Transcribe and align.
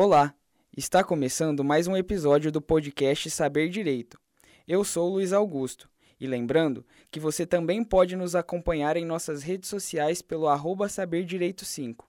Olá, 0.00 0.32
está 0.76 1.02
começando 1.02 1.64
mais 1.64 1.88
um 1.88 1.96
episódio 1.96 2.52
do 2.52 2.62
podcast 2.62 3.28
Saber 3.30 3.68
Direito. 3.68 4.16
Eu 4.64 4.84
sou 4.84 5.08
Luiz 5.10 5.32
Augusto 5.32 5.90
e 6.20 6.26
lembrando 6.28 6.86
que 7.10 7.18
você 7.18 7.44
também 7.44 7.82
pode 7.82 8.14
nos 8.14 8.36
acompanhar 8.36 8.96
em 8.96 9.04
nossas 9.04 9.42
redes 9.42 9.68
sociais 9.68 10.22
pelo 10.22 10.46
arroba 10.46 10.88
Saber 10.88 11.24
Direito 11.24 11.64
5. 11.64 12.08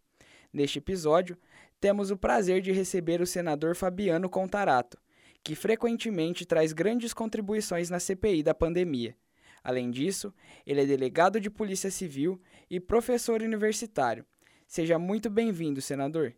Neste 0.54 0.78
episódio, 0.78 1.36
temos 1.82 2.12
o 2.12 2.16
prazer 2.16 2.62
de 2.62 2.72
receber 2.72 3.22
o 3.22 3.26
senador 3.26 3.76
Fabiano 3.76 4.30
Contarato, 4.30 5.00
que 5.44 5.56
frequentemente 5.56 6.46
traz 6.46 6.74
grandes 6.74 7.12
contribuições 7.12 7.90
na 7.90 8.00
CPI 8.00 8.44
da 8.44 8.54
pandemia. 8.54 9.18
Além 9.64 9.90
disso, 9.90 10.32
ele 10.64 10.82
é 10.82 10.86
delegado 10.86 11.42
de 11.42 11.50
Polícia 11.50 11.90
Civil 11.90 12.40
e 12.70 12.80
professor 12.80 13.42
universitário. 13.42 14.24
Seja 14.68 15.00
muito 15.00 15.28
bem-vindo, 15.28 15.82
senador. 15.82 16.36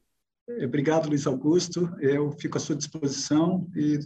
Obrigado, 0.63 1.07
Luiz 1.07 1.25
Augusto. 1.25 1.89
Eu 1.99 2.31
fico 2.31 2.57
à 2.57 2.61
sua 2.61 2.75
disposição 2.75 3.67
e 3.75 3.99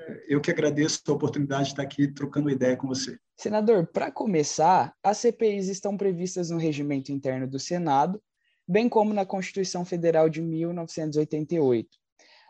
eh, 0.00 0.24
eu 0.28 0.40
que 0.40 0.50
agradeço 0.50 1.00
a 1.08 1.12
oportunidade 1.12 1.64
de 1.64 1.70
estar 1.70 1.82
aqui 1.82 2.06
trocando 2.08 2.50
ideia 2.50 2.76
com 2.76 2.86
você. 2.86 3.18
Senador, 3.36 3.86
para 3.86 4.10
começar, 4.10 4.94
as 5.02 5.18
CPIs 5.18 5.68
estão 5.68 5.96
previstas 5.96 6.50
no 6.50 6.58
regimento 6.58 7.10
interno 7.10 7.46
do 7.46 7.58
Senado, 7.58 8.22
bem 8.66 8.88
como 8.88 9.14
na 9.14 9.24
Constituição 9.24 9.84
Federal 9.84 10.28
de 10.28 10.42
1988. 10.42 11.88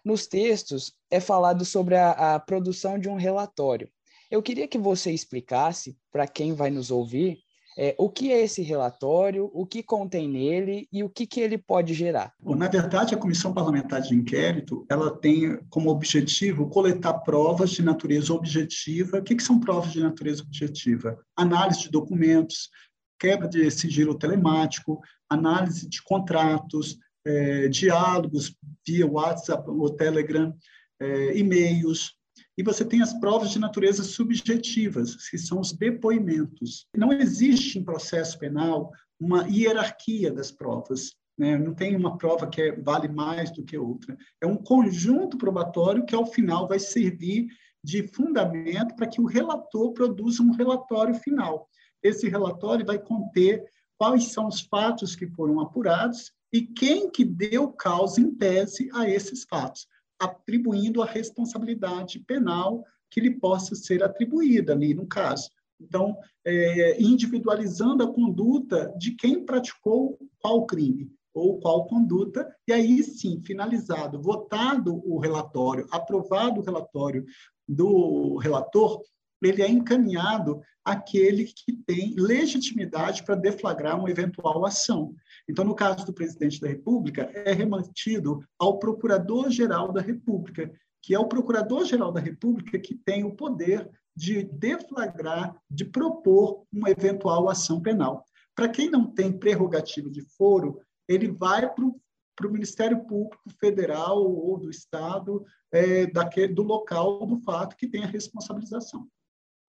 Nos 0.04 0.26
textos 0.26 0.92
é 1.10 1.20
falado 1.20 1.64
sobre 1.64 1.96
a, 1.96 2.34
a 2.34 2.40
produção 2.40 2.98
de 2.98 3.08
um 3.08 3.16
relatório. 3.16 3.88
Eu 4.30 4.42
queria 4.42 4.68
que 4.68 4.78
você 4.78 5.10
explicasse 5.10 5.96
para 6.10 6.26
quem 6.26 6.52
vai 6.52 6.70
nos 6.70 6.90
ouvir 6.90 7.38
é, 7.80 7.94
o 7.96 8.10
que 8.10 8.32
é 8.32 8.42
esse 8.42 8.60
relatório, 8.60 9.48
o 9.54 9.64
que 9.64 9.84
contém 9.84 10.28
nele 10.28 10.88
e 10.92 11.04
o 11.04 11.08
que, 11.08 11.24
que 11.24 11.38
ele 11.38 11.56
pode 11.56 11.94
gerar? 11.94 12.34
Bom, 12.40 12.56
na 12.56 12.66
verdade, 12.66 13.14
a 13.14 13.18
Comissão 13.18 13.54
Parlamentar 13.54 14.02
de 14.02 14.16
Inquérito 14.16 14.84
ela 14.90 15.16
tem 15.16 15.56
como 15.70 15.88
objetivo 15.88 16.68
coletar 16.68 17.14
provas 17.20 17.70
de 17.70 17.82
natureza 17.82 18.34
objetiva. 18.34 19.18
O 19.18 19.22
que, 19.22 19.36
que 19.36 19.42
são 19.44 19.60
provas 19.60 19.92
de 19.92 20.00
natureza 20.00 20.42
objetiva? 20.42 21.16
Análise 21.36 21.82
de 21.82 21.90
documentos, 21.90 22.68
quebra 23.16 23.46
de 23.46 23.70
sigilo 23.70 24.18
telemático, 24.18 25.00
análise 25.30 25.88
de 25.88 26.02
contratos, 26.02 26.98
é, 27.24 27.68
diálogos 27.68 28.56
via 28.84 29.06
WhatsApp 29.06 29.70
ou 29.70 29.90
Telegram, 29.90 30.52
é, 31.00 31.38
e-mails, 31.38 32.17
e 32.58 32.62
você 32.64 32.84
tem 32.84 33.00
as 33.00 33.14
provas 33.14 33.50
de 33.50 33.58
natureza 33.60 34.02
subjetivas, 34.02 35.14
que 35.28 35.38
são 35.38 35.60
os 35.60 35.72
depoimentos. 35.72 36.88
Não 36.96 37.12
existe 37.12 37.78
em 37.78 37.84
processo 37.84 38.36
penal 38.36 38.90
uma 39.18 39.46
hierarquia 39.46 40.32
das 40.32 40.50
provas. 40.50 41.14
Né? 41.38 41.56
Não 41.56 41.72
tem 41.72 41.94
uma 41.94 42.18
prova 42.18 42.48
que 42.48 42.60
é, 42.60 42.72
vale 42.72 43.06
mais 43.06 43.52
do 43.52 43.62
que 43.62 43.78
outra. 43.78 44.18
É 44.40 44.46
um 44.46 44.56
conjunto 44.56 45.38
probatório 45.38 46.04
que, 46.04 46.16
ao 46.16 46.26
final, 46.26 46.66
vai 46.66 46.80
servir 46.80 47.46
de 47.82 48.08
fundamento 48.08 48.96
para 48.96 49.06
que 49.06 49.20
o 49.20 49.26
relator 49.26 49.92
produza 49.92 50.42
um 50.42 50.50
relatório 50.50 51.14
final. 51.14 51.68
Esse 52.02 52.28
relatório 52.28 52.84
vai 52.84 52.98
conter 52.98 53.64
quais 53.96 54.32
são 54.32 54.48
os 54.48 54.62
fatos 54.62 55.14
que 55.14 55.28
foram 55.28 55.60
apurados 55.60 56.32
e 56.52 56.62
quem 56.62 57.08
que 57.08 57.24
deu 57.24 57.70
causa 57.70 58.20
em 58.20 58.34
tese 58.34 58.90
a 58.92 59.08
esses 59.08 59.44
fatos 59.44 59.86
atribuindo 60.18 61.02
a 61.02 61.06
responsabilidade 61.06 62.18
penal 62.20 62.84
que 63.10 63.20
lhe 63.20 63.30
possa 63.30 63.74
ser 63.74 64.02
atribuída 64.02 64.72
ali 64.72 64.94
no 64.94 65.06
caso. 65.06 65.50
Então, 65.80 66.16
é, 66.44 67.00
individualizando 67.00 68.02
a 68.02 68.12
conduta 68.12 68.92
de 68.98 69.12
quem 69.12 69.44
praticou 69.44 70.18
qual 70.40 70.66
crime 70.66 71.10
ou 71.32 71.60
qual 71.60 71.86
conduta, 71.86 72.52
e 72.66 72.72
aí 72.72 73.02
sim, 73.02 73.40
finalizado, 73.40 74.20
votado 74.20 75.00
o 75.08 75.18
relatório, 75.18 75.86
aprovado 75.90 76.60
o 76.60 76.64
relatório 76.64 77.24
do 77.66 78.36
relator, 78.38 79.02
ele 79.46 79.62
é 79.62 79.68
encaminhado 79.68 80.60
àquele 80.84 81.44
que 81.44 81.72
tem 81.86 82.14
legitimidade 82.16 83.22
para 83.22 83.34
deflagrar 83.34 83.98
uma 83.98 84.10
eventual 84.10 84.64
ação. 84.64 85.14
Então, 85.48 85.64
no 85.64 85.74
caso 85.74 86.06
do 86.06 86.12
presidente 86.12 86.60
da 86.60 86.68
República, 86.68 87.30
é 87.34 87.52
remantido 87.52 88.42
ao 88.58 88.78
Procurador-Geral 88.78 89.92
da 89.92 90.00
República, 90.00 90.72
que 91.02 91.14
é 91.14 91.18
o 91.18 91.28
Procurador-Geral 91.28 92.12
da 92.12 92.20
República 92.20 92.78
que 92.78 92.94
tem 92.94 93.24
o 93.24 93.34
poder 93.34 93.88
de 94.16 94.42
deflagrar, 94.42 95.56
de 95.70 95.84
propor 95.84 96.64
uma 96.72 96.90
eventual 96.90 97.48
ação 97.48 97.80
penal. 97.80 98.24
Para 98.54 98.68
quem 98.68 98.90
não 98.90 99.06
tem 99.06 99.32
prerrogativa 99.32 100.10
de 100.10 100.22
foro, 100.36 100.80
ele 101.06 101.28
vai 101.28 101.72
para 101.72 101.84
o 101.84 102.52
Ministério 102.52 103.04
Público 103.06 103.38
Federal 103.60 104.18
ou 104.20 104.58
do 104.58 104.68
Estado, 104.68 105.44
é, 105.72 106.06
daquele, 106.06 106.52
do 106.52 106.62
local 106.62 107.24
do 107.26 107.38
fato 107.38 107.76
que 107.76 107.86
tem 107.86 108.02
a 108.02 108.08
responsabilização. 108.08 109.06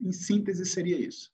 Em 0.01 0.11
síntese, 0.11 0.65
seria 0.65 0.97
isso. 0.97 1.29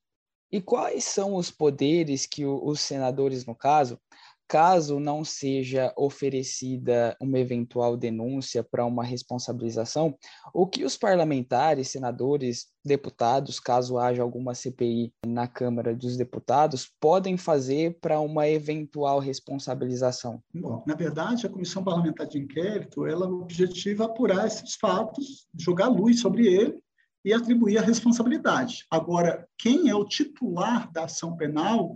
E 0.51 0.61
quais 0.61 1.03
são 1.03 1.35
os 1.35 1.51
poderes 1.51 2.25
que 2.25 2.45
os 2.45 2.79
senadores, 2.79 3.45
no 3.45 3.55
caso, 3.55 3.99
caso 4.47 4.99
não 4.99 5.23
seja 5.23 5.93
oferecida 5.97 7.15
uma 7.19 7.39
eventual 7.39 7.97
denúncia 7.97 8.63
para 8.63 8.85
uma 8.85 9.03
responsabilização, 9.03 10.17
o 10.53 10.67
que 10.67 10.83
os 10.83 10.95
parlamentares, 10.97 11.89
senadores, 11.89 12.67
deputados, 12.83 13.59
caso 13.59 13.97
haja 13.97 14.21
alguma 14.21 14.53
CPI 14.53 15.11
na 15.25 15.47
Câmara 15.47 15.95
dos 15.95 16.15
Deputados, 16.15 16.89
podem 16.99 17.37
fazer 17.37 17.97
para 17.99 18.19
uma 18.19 18.47
eventual 18.47 19.19
responsabilização? 19.19 20.41
Bom, 20.53 20.83
na 20.85 20.95
verdade, 20.95 21.45
a 21.45 21.49
Comissão 21.49 21.83
Parlamentar 21.83 22.27
de 22.27 22.39
Inquérito, 22.39 23.05
ela 23.05 23.27
objetiva 23.27 24.05
apurar 24.05 24.45
esses 24.45 24.75
fatos, 24.75 25.47
jogar 25.57 25.87
luz 25.87 26.19
sobre 26.19 26.47
ele 26.47 26.79
e 27.25 27.33
atribuir 27.33 27.79
a 27.79 27.81
responsabilidade. 27.81 28.85
Agora, 28.89 29.47
quem 29.57 29.89
é 29.89 29.95
o 29.95 30.05
titular 30.05 30.91
da 30.91 31.05
ação 31.05 31.35
penal, 31.35 31.95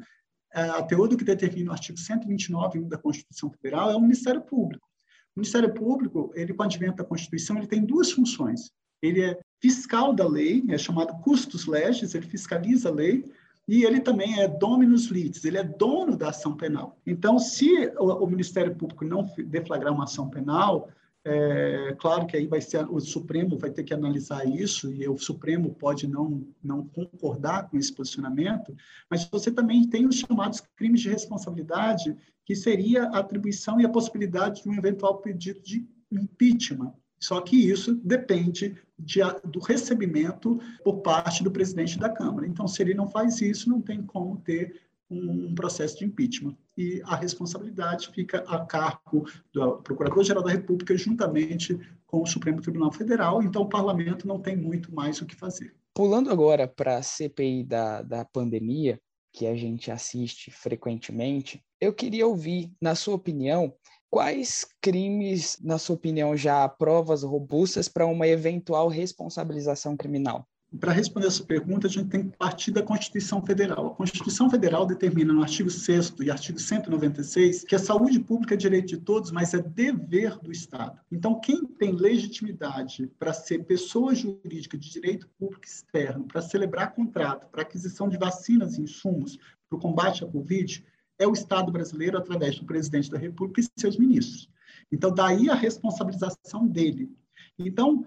é, 0.52 0.62
a 0.62 0.82
teoria 0.82 1.16
que 1.16 1.24
determina 1.24 1.70
o 1.70 1.74
artigo 1.74 2.00
129 2.00 2.80
da 2.86 2.98
Constituição 2.98 3.52
Federal 3.52 3.92
é 3.92 3.96
o 3.96 4.02
Ministério 4.02 4.42
Público. 4.42 4.88
O 5.36 5.40
Ministério 5.40 5.72
Público, 5.72 6.32
ele 6.34 6.52
com 6.52 6.64
o 6.64 6.66
advento 6.66 6.98
da 6.98 7.04
Constituição, 7.04 7.58
ele 7.58 7.68
tem 7.68 7.86
duas 7.86 8.12
funções. 8.12 8.72
Ele 9.04 9.22
é 9.22 9.40
fiscal 9.62 10.14
da 10.14 10.28
lei, 10.28 10.64
é 10.68 10.78
chamado 10.80 11.14
custos 11.22 11.68
legis, 11.68 12.16
ele 12.16 12.26
fiscaliza 12.26 12.90
a 12.90 12.92
lei, 12.92 13.24
e 13.68 13.84
ele 13.84 14.02
também 14.02 14.42
é 14.42 14.48
dominus 14.48 15.06
litis, 15.06 15.46
ele 15.46 15.60
é 15.60 15.64
dono 15.64 16.18
da 16.18 16.30
ação 16.30 16.58
penal. 16.58 16.98
Então, 17.06 17.38
se 17.38 17.70
o, 18.00 18.24
o 18.24 18.28
Ministério 18.28 18.74
Público 18.74 19.06
não 19.06 19.30
deflagrar 19.46 19.94
uma 19.94 20.06
ação 20.06 20.28
penal, 20.28 20.90
é, 21.32 21.96
claro 22.00 22.26
que 22.26 22.36
aí 22.36 22.48
vai 22.48 22.60
ser 22.60 22.90
o 22.90 23.00
Supremo 23.00 23.58
vai 23.58 23.70
ter 23.70 23.84
que 23.84 23.94
analisar 23.94 24.48
isso 24.48 24.92
e 24.92 25.08
o 25.08 25.18
Supremo 25.18 25.76
pode 25.76 26.08
não 26.08 26.48
não 26.64 26.86
concordar 26.88 27.70
com 27.70 27.78
esse 27.78 27.94
posicionamento, 27.94 28.76
mas 29.10 29.26
você 29.26 29.52
também 29.52 29.88
tem 29.88 30.08
os 30.08 30.16
chamados 30.16 30.62
crimes 30.76 31.02
de 31.02 31.10
responsabilidade, 31.10 32.18
que 32.46 32.56
seria 32.56 33.04
a 33.10 33.20
atribuição 33.20 33.80
e 33.80 33.86
a 33.86 33.90
possibilidade 33.90 34.64
de 34.64 34.70
um 34.70 34.74
eventual 34.74 35.18
pedido 35.20 35.62
de 35.62 35.88
impeachment. 36.12 36.94
Só 37.20 37.42
que 37.42 37.56
isso 37.56 37.96
depende 37.96 38.78
de, 38.98 39.20
do 39.46 39.60
recebimento 39.60 40.60
por 40.84 41.02
parte 41.02 41.44
do 41.44 41.52
presidente 41.52 42.00
da 42.00 42.10
Câmara. 42.10 42.48
Então, 42.48 42.68
se 42.68 42.82
ele 42.82 42.94
não 42.94 43.08
faz 43.08 43.42
isso, 43.42 43.70
não 43.70 43.82
tem 43.82 44.02
como 44.02 44.38
ter 44.38 44.82
um 45.10 45.56
processo 45.56 45.98
de 45.98 46.06
impeachment. 46.06 46.56
E 46.78 47.02
a 47.06 47.16
responsabilidade 47.16 48.10
fica 48.10 48.40
a 48.48 48.66
cargo 48.66 49.28
do 49.52 49.78
Procurador-Geral 49.78 50.44
da 50.44 50.52
República, 50.52 50.96
juntamente 50.96 51.78
com 52.06 52.22
o 52.22 52.28
Supremo 52.28 52.62
Tribunal 52.62 52.92
Federal. 52.92 53.42
Então, 53.42 53.64
o 53.64 53.70
parlamento 53.70 54.28
não 54.28 54.40
tem 54.40 54.56
muito 54.56 54.94
mais 54.94 55.22
o 55.22 55.26
que 55.26 55.36
fazer. 55.36 55.76
Pulando 55.94 56.30
agora 56.30 56.68
para 56.68 56.98
a 56.98 57.04
CPI 57.04 57.64
da, 57.64 58.02
da 58.02 58.26
pandemia, 58.26 59.00
que 59.34 59.46
a 59.46 59.56
gente 59.56 59.92
assiste 59.92 60.52
frequentemente, 60.52 61.64
eu 61.80 61.94
queria 61.94 62.28
ouvir, 62.28 62.72
na 62.82 62.96
sua 62.96 63.16
opinião, 63.16 63.74
quais 64.10 64.66
crimes, 64.82 65.58
na 65.62 65.78
sua 65.78 65.96
opinião, 65.96 66.36
já 66.36 66.64
há 66.64 66.70
provas 66.70 67.24
robustas 67.24 67.88
para 67.88 68.06
uma 68.06 68.28
eventual 68.28 68.88
responsabilização 68.88 69.96
criminal? 69.96 70.48
Para 70.78 70.92
responder 70.92 71.26
essa 71.26 71.44
pergunta, 71.44 71.88
a 71.88 71.90
gente 71.90 72.10
tem 72.10 72.30
que 72.30 72.38
partir 72.38 72.70
da 72.70 72.84
Constituição 72.84 73.44
Federal. 73.44 73.88
A 73.88 73.96
Constituição 73.96 74.52
Federal 74.52 74.86
determina 74.86 75.34
no 75.34 75.42
artigo 75.42 75.70
6 75.70 76.14
e 76.22 76.30
artigo 76.30 76.60
196 76.60 77.64
que 77.64 77.74
a 77.74 77.80
saúde 77.80 78.20
pública 78.20 78.54
é 78.54 78.58
direito 78.58 78.90
de 78.90 78.98
todos, 78.98 79.32
mas 79.32 79.56
é 79.56 79.62
dever 79.62 80.38
do 80.38 80.52
Estado. 80.52 81.00
Então, 81.12 81.40
quem 81.40 81.66
tem 81.66 81.92
legitimidade 81.92 83.12
para 83.18 83.34
ser 83.34 83.66
pessoa 83.66 84.14
jurídica 84.14 84.78
de 84.78 84.92
direito 84.92 85.28
público 85.40 85.66
externo, 85.66 86.26
para 86.26 86.42
celebrar 86.42 86.94
contrato, 86.94 87.48
para 87.50 87.64
aquisição 87.64 88.08
de 88.08 88.18
vacinas 88.18 88.78
e 88.78 88.84
insumos 88.84 89.40
para 89.68 89.78
o 89.78 89.82
combate 89.82 90.24
à 90.24 90.28
Covid, 90.28 90.86
é 91.18 91.28
o 91.28 91.34
Estado 91.34 91.72
brasileiro 91.72 92.16
através 92.16 92.60
do 92.60 92.66
presidente 92.66 93.10
da 93.10 93.18
República 93.18 93.60
e 93.60 93.82
seus 93.82 93.98
ministros. 93.98 94.48
Então, 94.92 95.12
daí 95.12 95.50
a 95.50 95.56
responsabilização 95.56 96.68
dele. 96.68 97.12
Então, 97.58 98.06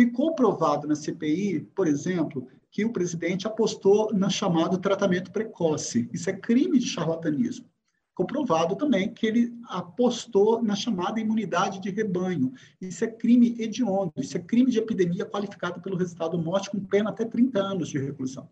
Ficou 0.00 0.34
provado 0.34 0.88
na 0.88 0.96
CPI, 0.96 1.60
por 1.74 1.86
exemplo, 1.86 2.48
que 2.70 2.86
o 2.86 2.90
presidente 2.90 3.46
apostou 3.46 4.10
no 4.14 4.30
chamado 4.30 4.78
tratamento 4.78 5.30
precoce. 5.30 6.08
Isso 6.10 6.30
é 6.30 6.32
crime 6.32 6.78
de 6.78 6.86
charlatanismo. 6.86 7.66
comprovado 8.14 8.76
também 8.76 9.12
que 9.12 9.26
ele 9.26 9.54
apostou 9.68 10.62
na 10.62 10.74
chamada 10.74 11.20
imunidade 11.20 11.80
de 11.80 11.90
rebanho. 11.90 12.50
Isso 12.80 13.04
é 13.04 13.08
crime 13.08 13.54
hediondo, 13.58 14.14
isso 14.16 14.38
é 14.38 14.40
crime 14.40 14.70
de 14.70 14.78
epidemia 14.78 15.26
qualificado 15.26 15.82
pelo 15.82 15.98
resultado 15.98 16.38
morte 16.38 16.70
com 16.70 16.80
pena 16.80 17.10
até 17.10 17.26
30 17.26 17.60
anos 17.60 17.90
de 17.90 17.98
reclusão 17.98 18.48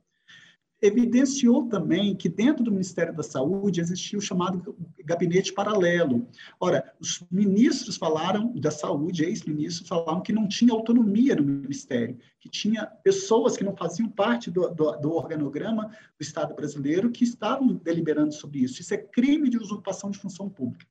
evidenciou 0.80 1.69
também 1.69 2.14
que 2.14 2.28
dentro 2.28 2.62
do 2.62 2.70
Ministério 2.70 3.14
da 3.14 3.22
Saúde 3.22 3.80
existia 3.80 4.19
o 4.19 4.22
chamado 4.22 4.76
gabinete 5.04 5.52
paralelo. 5.52 6.26
Ora, 6.60 6.92
os 7.00 7.25
ministros 7.30 7.96
falaram 7.96 8.52
da 8.54 8.70
saúde, 8.70 9.25
ex-ministros 9.25 9.88
falaram 9.88 10.20
que 10.20 10.32
não 10.32 10.46
tinha 10.46 10.72
autonomia 10.72 11.34
no 11.34 11.42
Ministério, 11.42 12.16
que 12.38 12.48
tinha 12.48 12.86
pessoas 13.02 13.56
que 13.56 13.64
não 13.64 13.76
faziam 13.76 14.08
parte 14.08 14.50
do, 14.50 14.69
do, 14.69 14.92
do 14.96 15.12
organograma 15.12 15.88
do 15.88 16.22
Estado 16.22 16.54
brasileiro 16.54 17.10
que 17.10 17.25
estavam 17.25 17.75
deliberando 17.75 18.32
sobre 18.32 18.60
isso. 18.60 18.80
Isso 18.80 18.94
é 18.94 18.98
crime 18.98 19.50
de 19.50 19.58
usurpação 19.58 20.10
de 20.10 20.19
função 20.19 20.48
pública. 20.48 20.86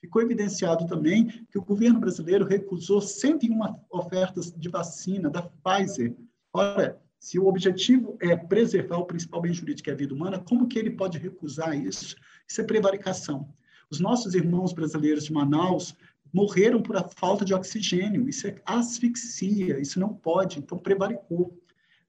Ficou 0.00 0.20
evidenciado 0.20 0.86
também 0.86 1.46
que 1.48 1.58
o 1.58 1.64
governo 1.64 2.00
brasileiro 2.00 2.44
recusou 2.44 3.00
101 3.00 3.58
ofertas 3.88 4.52
de 4.52 4.68
vacina 4.68 5.30
da 5.30 5.42
Pfizer. 5.42 6.16
Ora, 6.52 7.00
se 7.22 7.38
o 7.38 7.46
objetivo 7.46 8.16
é 8.20 8.34
preservar 8.34 8.96
o 8.96 9.06
principal 9.06 9.40
bem 9.40 9.54
jurídico 9.54 9.84
que 9.84 9.90
é 9.90 9.92
a 9.92 9.96
vida 9.96 10.12
humana, 10.12 10.40
como 10.40 10.66
que 10.66 10.76
ele 10.76 10.90
pode 10.90 11.18
recusar 11.18 11.72
isso? 11.72 12.16
Isso 12.48 12.60
é 12.60 12.64
prevaricação. 12.64 13.48
Os 13.88 14.00
nossos 14.00 14.34
irmãos 14.34 14.72
brasileiros 14.72 15.26
de 15.26 15.32
Manaus 15.32 15.94
morreram 16.32 16.82
por 16.82 16.96
a 16.96 17.04
falta 17.04 17.44
de 17.44 17.54
oxigênio. 17.54 18.28
Isso 18.28 18.48
é 18.48 18.60
asfixia, 18.66 19.78
isso 19.78 20.00
não 20.00 20.12
pode, 20.12 20.58
então 20.58 20.76
prevaricou. 20.76 21.56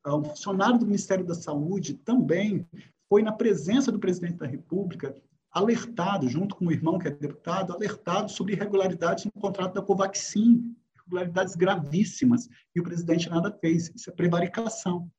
Ah, 0.04 0.16
um 0.16 0.24
funcionário 0.24 0.80
do 0.80 0.88
Ministério 0.88 1.24
da 1.24 1.36
Saúde 1.36 1.94
também 1.94 2.66
foi 3.08 3.22
na 3.22 3.32
presença 3.32 3.92
do 3.92 4.00
presidente 4.00 4.38
da 4.38 4.48
República 4.48 5.16
alertado, 5.52 6.28
junto 6.28 6.56
com 6.56 6.66
o 6.66 6.72
irmão 6.72 6.98
que 6.98 7.08
é 7.08 7.12
deputado, 7.12 7.72
alertado 7.72 8.32
sobre 8.32 8.54
irregularidades 8.54 9.26
no 9.26 9.32
contrato 9.40 9.76
da 9.76 9.82
Covaxin, 9.84 10.76
irregularidades 11.06 11.56
gravíssimas, 11.56 12.48
e 12.76 12.80
o 12.80 12.84
presidente 12.84 13.30
nada 13.30 13.52
fez. 13.52 13.92
Isso 13.96 14.10
é 14.10 14.14
prevaricação. 14.14 15.10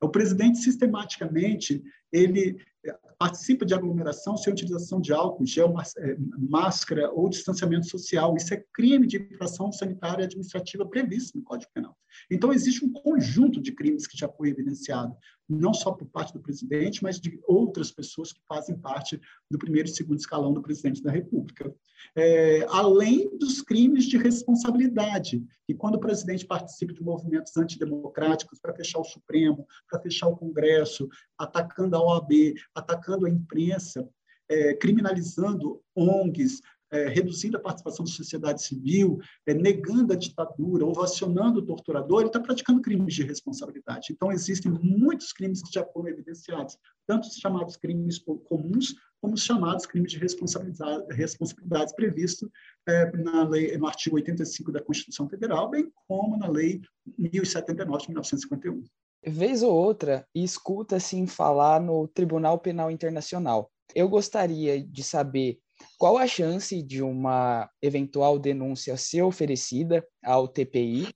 O 0.00 0.08
presidente, 0.08 0.58
sistematicamente, 0.58 1.82
ele 2.12 2.56
eh, 2.84 2.96
participa 3.18 3.66
de 3.66 3.74
aglomeração 3.74 4.36
sem 4.36 4.52
utilização 4.52 5.00
de 5.00 5.12
álcool, 5.12 5.44
gel, 5.44 5.74
eh, 5.98 6.16
máscara 6.38 7.10
ou 7.10 7.28
distanciamento 7.28 7.88
social. 7.88 8.36
Isso 8.36 8.54
é 8.54 8.64
crime 8.72 9.06
de 9.06 9.16
infração 9.16 9.72
sanitária 9.72 10.24
administrativa 10.24 10.86
previsto 10.86 11.36
no 11.36 11.44
Código 11.44 11.72
Penal. 11.74 11.96
Então, 12.30 12.52
existe 12.52 12.84
um 12.84 12.92
conjunto 12.92 13.60
de 13.60 13.72
crimes 13.72 14.06
que 14.06 14.16
já 14.16 14.28
foi 14.28 14.48
evidenciado, 14.48 15.14
não 15.48 15.74
só 15.74 15.92
por 15.92 16.06
parte 16.06 16.32
do 16.32 16.40
presidente, 16.40 17.02
mas 17.02 17.20
de 17.20 17.38
outras 17.46 17.90
pessoas 17.90 18.32
que 18.32 18.40
fazem 18.48 18.76
parte 18.78 19.20
do 19.50 19.58
primeiro 19.58 19.88
e 19.88 19.92
segundo 19.92 20.18
escalão 20.18 20.52
do 20.52 20.62
presidente 20.62 21.02
da 21.02 21.10
República. 21.10 21.74
É, 22.16 22.66
além 22.68 23.36
dos 23.38 23.60
crimes 23.60 24.06
de 24.06 24.16
responsabilidade, 24.16 25.44
que 25.66 25.74
quando 25.74 25.96
o 25.96 26.00
presidente 26.00 26.46
participa 26.46 26.92
de 26.92 27.02
movimentos 27.02 27.56
antidemocráticos 27.56 28.58
para 28.58 28.74
fechar 28.74 29.00
o 29.00 29.04
Supremo, 29.04 29.66
para 29.90 30.00
fechar 30.00 30.28
o 30.28 30.36
Congresso, 30.36 31.08
atacando 31.38 31.96
a 31.96 32.02
OAB, 32.02 32.54
atacando 32.74 33.26
a 33.26 33.30
imprensa, 33.30 34.08
é, 34.48 34.74
criminalizando 34.74 35.80
ONGs, 35.96 36.60
é, 36.94 37.08
reduzindo 37.08 37.56
a 37.56 37.60
participação 37.60 38.04
da 38.04 38.10
sociedade 38.10 38.62
civil, 38.62 39.18
é, 39.46 39.52
negando 39.52 40.12
a 40.12 40.16
ditadura, 40.16 40.86
ovacionando 40.86 41.58
o 41.58 41.66
torturador, 41.66 42.20
ele 42.20 42.28
está 42.28 42.38
praticando 42.38 42.80
crimes 42.80 43.14
de 43.14 43.24
responsabilidade. 43.24 44.12
Então, 44.12 44.30
existem 44.30 44.70
muitos 44.70 45.32
crimes 45.32 45.60
que 45.60 45.72
já 45.72 45.84
foram 45.84 46.08
evidenciados, 46.08 46.78
tanto 47.06 47.26
os 47.26 47.34
chamados 47.34 47.76
crimes 47.76 48.18
comuns, 48.18 48.94
como 49.20 49.34
os 49.34 49.42
chamados 49.42 49.86
crimes 49.86 50.12
de 50.12 50.18
responsabilidade, 50.18 51.04
responsabilidades 51.12 51.94
previstos 51.94 52.48
é, 52.86 53.10
na 53.16 53.42
lei, 53.48 53.76
no 53.76 53.86
artigo 53.86 54.16
85 54.16 54.70
da 54.70 54.82
Constituição 54.82 55.28
Federal, 55.28 55.70
bem 55.70 55.90
como 56.06 56.36
na 56.36 56.48
Lei 56.48 56.80
1079 57.18 58.02
de 58.02 58.08
1951. 58.10 58.84
Vez 59.26 59.62
ou 59.62 59.72
outra, 59.72 60.26
escuta-se 60.34 61.26
falar 61.26 61.80
no 61.80 62.06
Tribunal 62.06 62.58
Penal 62.58 62.90
Internacional. 62.90 63.70
Eu 63.94 64.08
gostaria 64.08 64.82
de 64.82 65.02
saber 65.02 65.58
qual 65.98 66.18
a 66.18 66.26
chance 66.26 66.82
de 66.82 67.02
uma 67.02 67.68
eventual 67.80 68.38
denúncia 68.38 68.96
ser 68.96 69.22
oferecida 69.22 70.06
ao 70.22 70.48
TPI? 70.48 71.08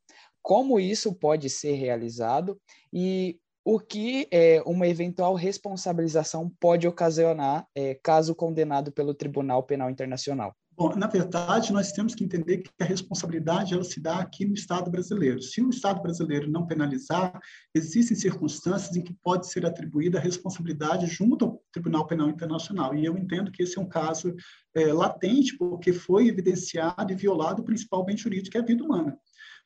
Como 0.42 0.80
isso 0.80 1.14
pode 1.14 1.50
ser 1.50 1.72
realizado? 1.74 2.60
E 2.92 3.38
o 3.64 3.78
que 3.78 4.26
é, 4.30 4.62
uma 4.64 4.86
eventual 4.86 5.34
responsabilização 5.34 6.50
pode 6.58 6.88
ocasionar 6.88 7.66
é, 7.74 7.94
caso 8.02 8.34
condenado 8.34 8.90
pelo 8.90 9.12
Tribunal 9.12 9.62
Penal 9.62 9.90
Internacional? 9.90 10.56
Bom, 10.78 10.94
na 10.94 11.08
verdade, 11.08 11.72
nós 11.72 11.90
temos 11.90 12.14
que 12.14 12.22
entender 12.22 12.58
que 12.58 12.70
a 12.80 12.84
responsabilidade 12.84 13.74
ela 13.74 13.82
se 13.82 13.98
dá 13.98 14.20
aqui 14.20 14.44
no 14.44 14.54
Estado 14.54 14.88
brasileiro. 14.88 15.42
Se 15.42 15.60
o 15.60 15.70
Estado 15.70 16.00
brasileiro 16.00 16.48
não 16.48 16.68
penalizar, 16.68 17.36
existem 17.74 18.16
circunstâncias 18.16 18.94
em 18.94 19.02
que 19.02 19.12
pode 19.12 19.50
ser 19.50 19.66
atribuída 19.66 20.18
a 20.18 20.22
responsabilidade 20.22 21.06
junto 21.06 21.44
ao 21.44 21.64
Tribunal 21.72 22.06
Penal 22.06 22.30
Internacional. 22.30 22.94
E 22.94 23.04
eu 23.04 23.18
entendo 23.18 23.50
que 23.50 23.64
esse 23.64 23.76
é 23.76 23.80
um 23.80 23.88
caso 23.88 24.32
é, 24.72 24.92
latente, 24.92 25.56
porque 25.58 25.92
foi 25.92 26.28
evidenciado 26.28 27.12
e 27.12 27.16
violado 27.16 27.60
o 27.60 27.64
principal 27.64 28.04
bem 28.04 28.16
jurídico, 28.16 28.52
que 28.52 28.58
é 28.58 28.60
a 28.60 28.64
vida 28.64 28.84
humana. 28.84 29.18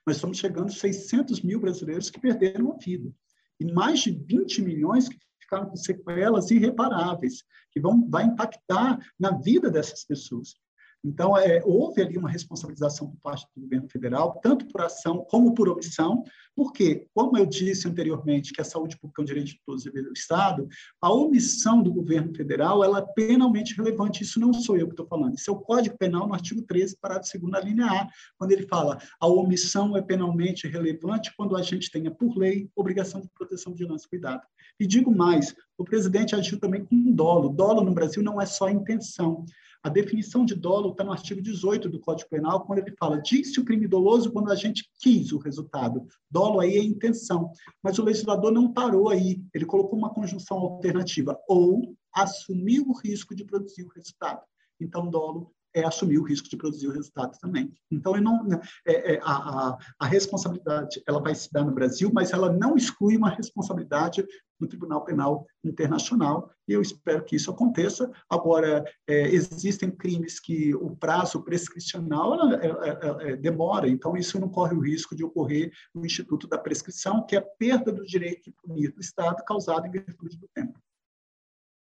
Nós 0.07 0.17
estamos 0.17 0.39
chegando 0.39 0.69
a 0.69 0.75
600 0.75 1.43
mil 1.43 1.61
brasileiros 1.61 2.09
que 2.09 2.19
perderam 2.19 2.73
a 2.73 2.79
vida. 2.83 3.13
E 3.61 3.71
mais 3.71 4.01
de 4.01 4.13
20 4.13 4.63
milhões 4.63 5.11
que 5.11 5.19
ficaram 5.39 5.67
com 5.67 5.77
sequelas 5.77 6.51
irreparáveis, 6.51 7.45
que 7.71 7.79
vão 7.79 8.09
vai 8.09 8.25
impactar 8.25 8.99
na 9.21 9.33
vida 9.33 9.71
dessas 9.71 10.07
pessoas. 10.07 10.55
Então, 11.05 11.37
é, 11.37 11.61
houve 11.65 12.01
ali 12.01 12.17
uma 12.17 12.31
responsabilização 12.31 13.09
por 13.11 13.19
parte 13.21 13.47
do 13.55 13.63
governo 13.63 13.89
federal, 13.89 14.39
tanto 14.43 14.67
por 14.69 14.83
ação 14.83 15.25
como 15.29 15.55
por 15.55 15.69
omissão, 15.69 16.23
porque, 16.55 17.07
como 17.15 17.37
eu 17.39 17.47
disse 17.47 17.89
anteriormente, 17.89 18.53
que 18.53 18.61
a 18.61 18.65
saúde 18.65 18.99
pública 18.99 19.21
é 19.21 19.23
um 19.23 19.27
direito 19.27 19.47
de 19.49 19.61
todos 19.65 19.87
e 19.87 19.91
do 19.91 20.13
Estado, 20.13 20.69
a 21.01 21.13
omissão 21.13 21.83
do 21.83 21.93
governo 21.93 22.35
federal 22.35 22.85
ela 22.85 22.99
é 22.99 23.07
penalmente 23.15 23.75
relevante. 23.75 24.23
Isso 24.23 24.39
não 24.39 24.53
sou 24.53 24.77
eu 24.77 24.87
que 24.87 24.93
estou 24.93 25.07
falando, 25.07 25.37
isso 25.37 25.51
é 25.51 25.53
o 25.53 25.61
Código 25.61 25.97
Penal, 25.97 26.27
no 26.27 26.35
artigo 26.35 26.63
13, 26.63 26.97
parágrafo 27.01 27.39
2 27.39 27.53
na 27.53 27.61
linha 27.61 27.87
A, 27.87 28.09
quando 28.39 28.53
ele 28.53 28.67
fala 28.67 28.99
a 29.21 29.27
omissão 29.27 29.97
é 29.97 30.03
penalmente 30.03 30.67
relevante 30.67 31.33
quando 31.37 31.57
a 31.57 31.63
gente 31.63 31.91
tenha, 31.91 32.11
por 32.11 32.37
lei, 32.37 32.69
obrigação 32.77 33.21
de 33.21 33.29
proteção, 33.29 33.73
vigilância 33.73 34.07
e 34.07 34.11
cuidado. 34.11 34.43
E 34.79 34.87
digo 34.87 35.15
mais, 35.15 35.55
o 35.79 35.85
presidente 35.85 36.35
agiu 36.35 36.59
também 36.59 36.85
com 36.85 37.13
dolo. 37.13 37.49
Dolo 37.49 37.83
no 37.83 37.93
Brasil 37.93 38.23
não 38.23 38.41
é 38.41 38.47
só 38.47 38.69
intenção. 38.69 39.45
A 39.85 39.89
definição 39.89 40.45
de 40.45 40.55
dolo 40.55 40.93
está 40.93 41.03
no 41.03 41.11
artigo 41.11 41.43
18 41.43 41.89
do 41.89 41.99
Código 41.99 42.31
Penal, 42.31 42.65
quando 42.65 42.79
ele 42.79 42.95
fala, 42.97 43.21
diz-se 43.21 43.59
o 43.59 43.65
crime 43.65 43.89
doloso 43.89 44.31
quando 44.31 44.53
a 44.53 44.55
gente 44.55 44.89
quis 45.01 45.33
o 45.33 45.39
resultado. 45.39 46.07
Dolo 46.31 46.42
aí 46.61 46.77
é 46.77 46.83
intenção. 46.83 47.51
Mas 47.83 47.99
o 47.99 48.05
legislador 48.05 48.51
não 48.53 48.73
parou 48.73 49.09
aí, 49.09 49.43
ele 49.55 49.65
colocou 49.65 49.99
uma 49.99 50.13
conjunção 50.13 50.59
alternativa, 50.59 51.39
ou 51.49 51.95
assumiu 52.15 52.87
o 52.89 52.99
risco 52.99 53.35
de 53.35 53.45
produzir 53.45 53.85
o 53.85 53.89
resultado. 53.89 54.43
Então, 54.81 55.09
dolo 55.09 55.53
é 55.75 55.85
assumir 55.85 56.19
o 56.19 56.23
risco 56.23 56.49
de 56.49 56.57
produzir 56.57 56.89
o 56.89 56.93
resultado 56.93 57.39
também. 57.39 57.73
Então, 57.91 58.15
não, 58.21 58.45
né, 58.45 58.61
é, 58.87 59.15
é, 59.15 59.21
a, 59.23 59.79
a, 59.99 60.07
responsabilidade 60.07 61.03
ela 61.07 61.21
vai 61.21 61.35
se 61.35 61.51
dar 61.51 61.65
no 61.65 61.73
Brasil, 61.73 62.11
mas 62.13 62.33
ela 62.33 62.53
não 62.53 62.77
exclui 62.77 63.17
uma 63.17 63.31
responsabilidade 63.31 64.25
no 64.63 64.69
Tribunal 64.69 65.05
Penal 65.05 65.45
Internacional, 65.65 66.49
e 66.69 66.73
eu 66.73 66.81
espero 66.81 67.25
que 67.25 67.35
isso 67.35 67.51
aconteça. 67.51 68.11
Agora, 68.31 68.85
é, 69.09 69.29
existem 69.29 69.91
crimes 69.91 70.39
que 70.39 70.75
o 70.75 70.97
prazo 70.97 71.43
prescricional 71.43 72.35
ela, 72.35 72.55
é, 72.63 73.33
é, 73.33 73.37
demora, 73.37 73.89
então 73.89 74.17
isso 74.17 74.41
não 74.41 74.49
corre 74.49 74.75
o 74.75 74.81
risco 74.81 75.17
de 75.17 75.25
ocorrer 75.25 75.73
no 75.93 76.07
Instituto 76.07 76.47
da 76.47 76.57
Prescrição, 76.57 77.27
que 77.27 77.35
é 77.35 77.41
a 77.41 77.43
perda 77.43 77.93
do 77.93 78.05
direito 78.05 78.45
de 78.45 78.53
punir 78.63 78.93
do 78.93 79.01
Estado 79.01 79.43
causada 79.45 79.87
em 79.87 79.91
virtude 79.91 80.39
do 80.39 80.49
tempo. 80.55 80.79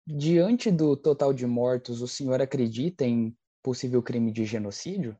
Diante 0.07 0.71
do 0.71 0.95
total 0.95 1.33
de 1.33 1.45
mortos, 1.45 2.01
o 2.01 2.07
senhor 2.07 2.41
acredita 2.41 3.05
em 3.05 3.35
possível 3.61 4.01
crime 4.01 4.31
de 4.31 4.45
genocídio? 4.45 5.15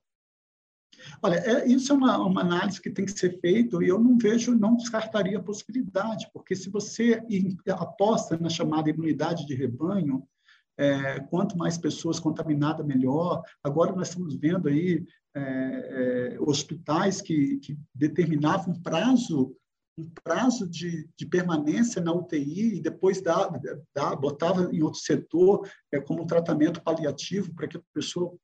Olha, 1.21 1.35
é, 1.35 1.67
isso 1.67 1.91
é 1.91 1.95
uma, 1.95 2.17
uma, 2.19 2.41
análise 2.41 2.81
que 2.81 2.89
tem 2.89 3.05
que 3.05 3.17
ser 3.17 3.39
feita 3.39 3.83
e 3.83 3.87
eu 3.87 3.99
não 3.99 4.17
vejo, 4.17 4.55
não 4.55 4.75
descartaria 4.75 5.37
a 5.37 5.43
possibilidade, 5.43 6.29
porque 6.33 6.55
se 6.55 6.69
você 6.69 7.23
aposta 7.67 8.37
na 8.37 8.49
chamada 8.49 8.89
imunidade 8.89 9.45
de 9.45 9.55
rebanho, 9.55 10.23
é, 10.77 11.19
quanto 11.19 11.57
mais 11.57 11.77
pessoas 11.77 12.19
contaminadas, 12.19 12.85
melhor. 12.85 13.43
Agora 13.63 13.93
nós 13.93 14.07
estamos 14.07 14.35
vendo 14.35 14.67
aí 14.67 15.05
é, 15.35 15.41
é, 15.41 16.37
hospitais 16.41 17.21
que, 17.21 17.57
que 17.57 17.77
determinavam 17.93 18.73
prazo 18.81 19.55
um 19.97 20.09
prazo 20.23 20.67
de, 20.67 21.07
de 21.17 21.25
permanência 21.25 22.01
na 22.01 22.13
UTI 22.13 22.77
e 22.77 22.81
depois 22.81 23.21
dá, 23.21 23.49
botava 24.15 24.73
em 24.73 24.81
outro 24.81 24.99
setor 24.99 25.69
é, 25.91 25.99
como 25.99 26.23
um 26.23 26.27
tratamento 26.27 26.81
paliativo 26.81 27.53
para 27.53 27.67
que 27.67 27.77
a 27.77 27.81
pessoa 27.93 28.35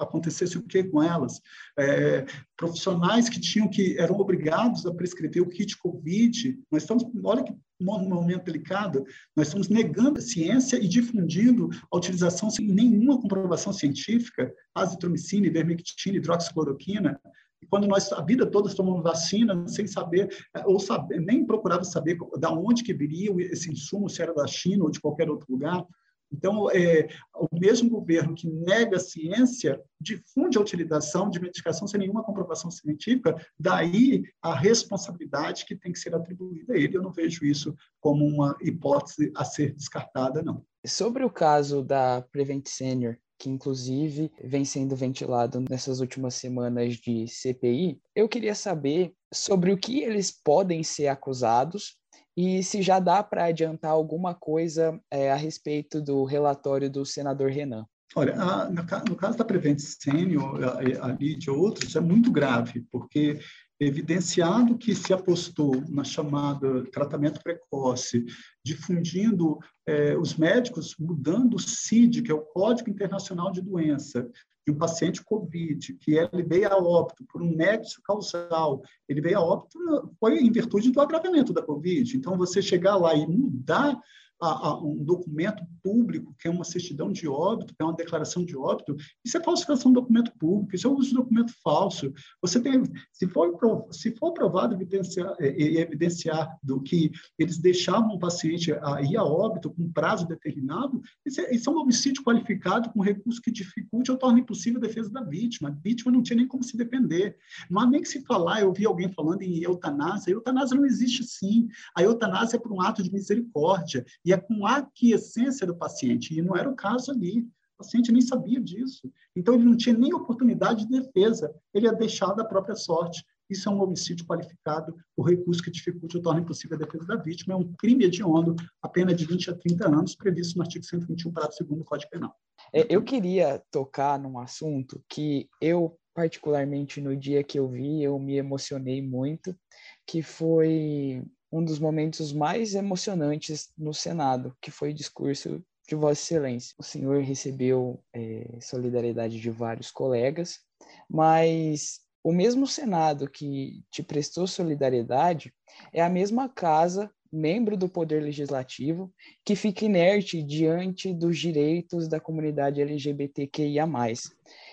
acontecesse 0.00 0.58
o 0.58 0.62
que 0.62 0.84
com 0.84 1.02
elas? 1.02 1.40
É, 1.78 2.24
profissionais 2.56 3.28
que 3.28 3.40
tinham 3.40 3.68
que 3.68 3.98
eram 3.98 4.16
obrigados 4.18 4.86
a 4.86 4.94
prescrever 4.94 5.42
o 5.42 5.48
kit 5.48 5.76
COVID. 5.78 6.58
Nós 6.70 6.82
estamos, 6.82 7.04
olha 7.24 7.44
que 7.44 7.54
momento 7.80 8.44
delicado, 8.44 9.04
nós 9.36 9.48
estamos 9.48 9.68
negando 9.68 10.18
a 10.18 10.22
ciência 10.22 10.76
e 10.76 10.88
difundindo 10.88 11.68
a 11.92 11.96
utilização 11.96 12.50
sem 12.50 12.66
nenhuma 12.66 13.20
comprovação 13.20 13.72
científica, 13.72 14.52
azitromicina, 14.74 15.46
ivermectina, 15.46 16.16
hidroxicloroquina, 16.16 17.20
e 17.62 17.66
quando 17.66 17.86
nós 17.86 18.12
a 18.12 18.22
vida 18.22 18.46
toda 18.46 18.74
tomamos 18.74 19.02
vacina 19.02 19.66
sem 19.66 19.86
saber 19.86 20.28
ou 20.64 20.78
saber, 20.78 21.20
nem 21.20 21.44
procurava 21.44 21.84
saber 21.84 22.16
da 22.38 22.50
onde 22.50 22.82
que 22.82 22.92
viria 22.92 23.32
esse 23.50 23.70
insumo, 23.70 24.08
se 24.08 24.22
era 24.22 24.34
da 24.34 24.46
China 24.46 24.84
ou 24.84 24.90
de 24.90 25.00
qualquer 25.00 25.28
outro 25.30 25.50
lugar. 25.50 25.84
Então, 26.32 26.70
é, 26.70 27.08
o 27.34 27.48
mesmo 27.52 27.88
governo 27.88 28.34
que 28.34 28.48
nega 28.48 28.96
a 28.96 29.00
ciência 29.00 29.80
difunde 30.00 30.58
a 30.58 30.60
utilização 30.60 31.30
de 31.30 31.40
medicação 31.40 31.86
sem 31.86 32.00
nenhuma 32.00 32.22
comprovação 32.22 32.70
científica, 32.70 33.36
daí 33.58 34.24
a 34.42 34.54
responsabilidade 34.54 35.64
que 35.64 35.76
tem 35.76 35.92
que 35.92 35.98
ser 35.98 36.14
atribuída 36.14 36.74
a 36.74 36.76
ele. 36.76 36.96
Eu 36.96 37.02
não 37.02 37.12
vejo 37.12 37.44
isso 37.44 37.74
como 38.00 38.26
uma 38.26 38.56
hipótese 38.60 39.32
a 39.36 39.44
ser 39.44 39.74
descartada, 39.74 40.42
não. 40.42 40.64
Sobre 40.86 41.24
o 41.24 41.30
caso 41.30 41.82
da 41.82 42.22
Prevent 42.30 42.66
Senior, 42.68 43.16
que 43.38 43.50
inclusive 43.50 44.32
vem 44.42 44.64
sendo 44.64 44.96
ventilado 44.96 45.62
nessas 45.68 46.00
últimas 46.00 46.34
semanas 46.34 46.94
de 46.94 47.26
CPI, 47.28 48.00
eu 48.14 48.28
queria 48.28 48.54
saber 48.54 49.12
sobre 49.32 49.72
o 49.72 49.76
que 49.76 50.00
eles 50.02 50.30
podem 50.30 50.82
ser 50.82 51.08
acusados 51.08 51.96
e 52.36 52.62
se 52.62 52.82
já 52.82 52.98
dá 52.98 53.22
para 53.22 53.46
adiantar 53.46 53.90
alguma 53.90 54.34
coisa 54.34 55.00
é, 55.10 55.32
a 55.32 55.36
respeito 55.36 56.00
do 56.00 56.24
relatório 56.24 56.90
do 56.90 57.04
senador 57.06 57.50
Renan. 57.50 57.86
Olha, 58.14 58.40
a, 58.40 58.70
no, 58.70 59.16
caso 59.16 59.36
da 59.36 59.44
Prevent 59.44 59.78
Senior, 59.78 60.58
ali 61.02 61.34
de 61.34 61.50
outros, 61.50 61.96
é 61.96 62.00
muito 62.00 62.30
grave, 62.30 62.86
porque 62.90 63.40
evidenciado 63.78 64.78
que 64.78 64.94
se 64.94 65.12
apostou 65.12 65.82
na 65.88 66.02
chamada 66.02 66.84
tratamento 66.90 67.42
precoce, 67.42 68.24
difundindo 68.64 69.58
eh, 69.86 70.16
os 70.16 70.34
médicos 70.34 70.96
mudando 70.98 71.54
o 71.54 71.60
CID, 71.60 72.22
que 72.22 72.30
é 72.30 72.34
o 72.34 72.40
Código 72.40 72.88
Internacional 72.88 73.52
de 73.52 73.60
Doença, 73.60 74.30
de 74.66 74.72
um 74.72 74.76
paciente 74.76 75.24
COVID, 75.24 75.94
que 75.94 76.14
ele 76.14 76.42
veio 76.42 76.68
a 76.68 76.76
óbito 76.76 77.24
por 77.24 77.40
um 77.40 77.54
nexo 77.54 78.02
causal, 78.02 78.82
ele 79.08 79.20
veio 79.20 79.38
a 79.38 79.40
óbito 79.40 79.78
foi 80.18 80.38
em 80.38 80.50
virtude 80.50 80.90
do 80.90 81.00
agravamento 81.00 81.52
da 81.52 81.62
COVID. 81.62 82.16
Então, 82.16 82.36
você 82.36 82.60
chegar 82.60 82.96
lá 82.96 83.14
e 83.14 83.26
mudar 83.26 83.96
a, 84.40 84.68
a 84.68 84.82
um 84.82 85.02
documento 85.02 85.64
público, 85.82 86.34
que 86.38 86.48
é 86.48 86.50
uma 86.50 86.64
certidão 86.64 87.10
de 87.10 87.28
óbito, 87.28 87.74
que 87.74 87.82
é 87.82 87.84
uma 87.84 87.94
declaração 87.94 88.44
de 88.44 88.56
óbito, 88.56 88.96
isso 89.24 89.36
é 89.36 89.42
falsificação 89.42 89.90
de 89.90 89.94
documento 89.94 90.32
público, 90.38 90.74
isso 90.74 90.86
é 90.86 90.90
uso 90.90 91.10
de 91.10 91.14
documento 91.14 91.52
falso. 91.62 92.12
Você 92.42 92.60
tem, 92.60 92.82
se 93.12 93.26
for, 93.28 93.56
se 93.90 94.10
for 94.16 94.32
provado 94.32 94.74
evidenciar, 94.74 95.34
e 95.40 95.78
evidenciar 95.78 96.56
do 96.62 96.80
que 96.80 97.10
eles 97.38 97.58
deixavam 97.58 98.10
o 98.10 98.18
paciente 98.18 98.72
a 98.72 99.00
ir 99.02 99.16
a 99.16 99.24
óbito 99.24 99.70
com 99.70 99.90
prazo 99.90 100.26
determinado, 100.26 101.00
isso 101.24 101.40
é, 101.40 101.54
isso 101.54 101.70
é 101.70 101.72
um 101.72 101.78
homicídio 101.78 102.22
qualificado 102.22 102.90
com 102.90 103.00
recurso 103.00 103.40
que 103.40 103.50
dificulte 103.50 104.10
ou 104.10 104.18
torna 104.18 104.40
impossível 104.40 104.78
a 104.78 104.86
defesa 104.86 105.10
da 105.10 105.22
vítima. 105.22 105.68
A 105.68 105.72
vítima 105.72 106.12
não 106.12 106.22
tinha 106.22 106.36
nem 106.36 106.46
como 106.46 106.62
se 106.62 106.76
defender. 106.76 107.36
Não 107.70 107.80
há 107.80 107.86
nem 107.86 108.02
que 108.02 108.08
se 108.08 108.22
falar, 108.24 108.60
eu 108.60 108.72
vi 108.72 108.84
alguém 108.84 109.10
falando 109.12 109.42
em 109.42 109.62
eutanásia, 109.62 110.32
eutanásia 110.32 110.76
não 110.76 110.84
existe 110.84 111.24
sim. 111.24 111.68
A 111.96 112.02
eutanásia 112.02 112.56
é 112.56 112.60
por 112.60 112.72
um 112.72 112.80
ato 112.80 113.02
de 113.02 113.12
misericórdia 113.12 114.04
e 114.26 114.32
é 114.32 114.36
com 114.36 114.66
a 114.66 114.78
aquiescência 114.78 115.64
do 115.64 115.76
paciente, 115.76 116.36
e 116.36 116.42
não 116.42 116.56
era 116.56 116.68
o 116.68 116.74
caso 116.74 117.12
ali. 117.12 117.42
O 117.42 117.78
paciente 117.78 118.10
nem 118.10 118.20
sabia 118.20 118.60
disso. 118.60 119.08
Então, 119.36 119.54
ele 119.54 119.62
não 119.62 119.76
tinha 119.76 119.96
nem 119.96 120.12
oportunidade 120.12 120.84
de 120.84 121.00
defesa, 121.00 121.54
ele 121.72 121.86
ia 121.86 121.92
deixar 121.92 122.32
da 122.32 122.44
própria 122.44 122.74
sorte. 122.74 123.24
Isso 123.48 123.68
é 123.68 123.72
um 123.72 123.80
homicídio 123.80 124.26
qualificado, 124.26 124.96
o 125.16 125.22
recurso 125.22 125.62
que 125.62 125.70
dificulta 125.70 126.16
ou 126.16 126.22
torna 126.22 126.40
impossível 126.40 126.76
a 126.76 126.80
defesa 126.80 127.06
da 127.06 127.16
vítima. 127.16 127.54
É 127.54 127.56
um 127.56 127.72
crime 127.74 128.04
hediondo, 128.04 128.56
a 128.82 128.88
pena 128.88 129.14
de 129.14 129.24
20 129.24 129.50
a 129.50 129.54
30 129.54 129.86
anos, 129.86 130.16
previsto 130.16 130.56
no 130.56 130.62
artigo 130.62 130.84
121, 130.84 131.32
parágrafo 131.32 131.62
2 131.62 131.78
do 131.78 131.84
Código 131.84 132.10
Penal. 132.10 132.34
É, 132.72 132.84
eu 132.88 133.04
queria 133.04 133.62
tocar 133.70 134.18
num 134.18 134.40
assunto 134.40 135.00
que 135.08 135.48
eu, 135.60 135.96
particularmente 136.12 137.00
no 137.00 137.16
dia 137.16 137.44
que 137.44 137.60
eu 137.60 137.68
vi, 137.68 138.02
eu 138.02 138.18
me 138.18 138.36
emocionei 138.36 139.00
muito, 139.00 139.56
que 140.04 140.20
foi 140.22 141.22
um 141.50 141.64
dos 141.64 141.78
momentos 141.78 142.32
mais 142.32 142.74
emocionantes 142.74 143.70
no 143.76 143.94
Senado, 143.94 144.56
que 144.60 144.70
foi 144.70 144.90
o 144.90 144.94
discurso 144.94 145.62
de 145.88 145.94
Vossa 145.94 146.20
Excelência. 146.20 146.74
O 146.78 146.82
senhor 146.82 147.22
recebeu 147.22 148.02
é, 148.12 148.58
solidariedade 148.60 149.40
de 149.40 149.50
vários 149.50 149.90
colegas, 149.90 150.60
mas 151.08 152.00
o 152.22 152.32
mesmo 152.32 152.66
Senado 152.66 153.30
que 153.30 153.84
te 153.90 154.02
prestou 154.02 154.46
solidariedade 154.46 155.54
é 155.92 156.02
a 156.02 156.10
mesma 156.10 156.48
casa, 156.48 157.08
membro 157.30 157.76
do 157.76 157.88
Poder 157.88 158.20
Legislativo, 158.22 159.12
que 159.44 159.54
fica 159.54 159.84
inerte 159.84 160.42
diante 160.42 161.12
dos 161.14 161.38
direitos 161.38 162.08
da 162.08 162.18
comunidade 162.18 162.80
LGBTQIA. 162.80 163.86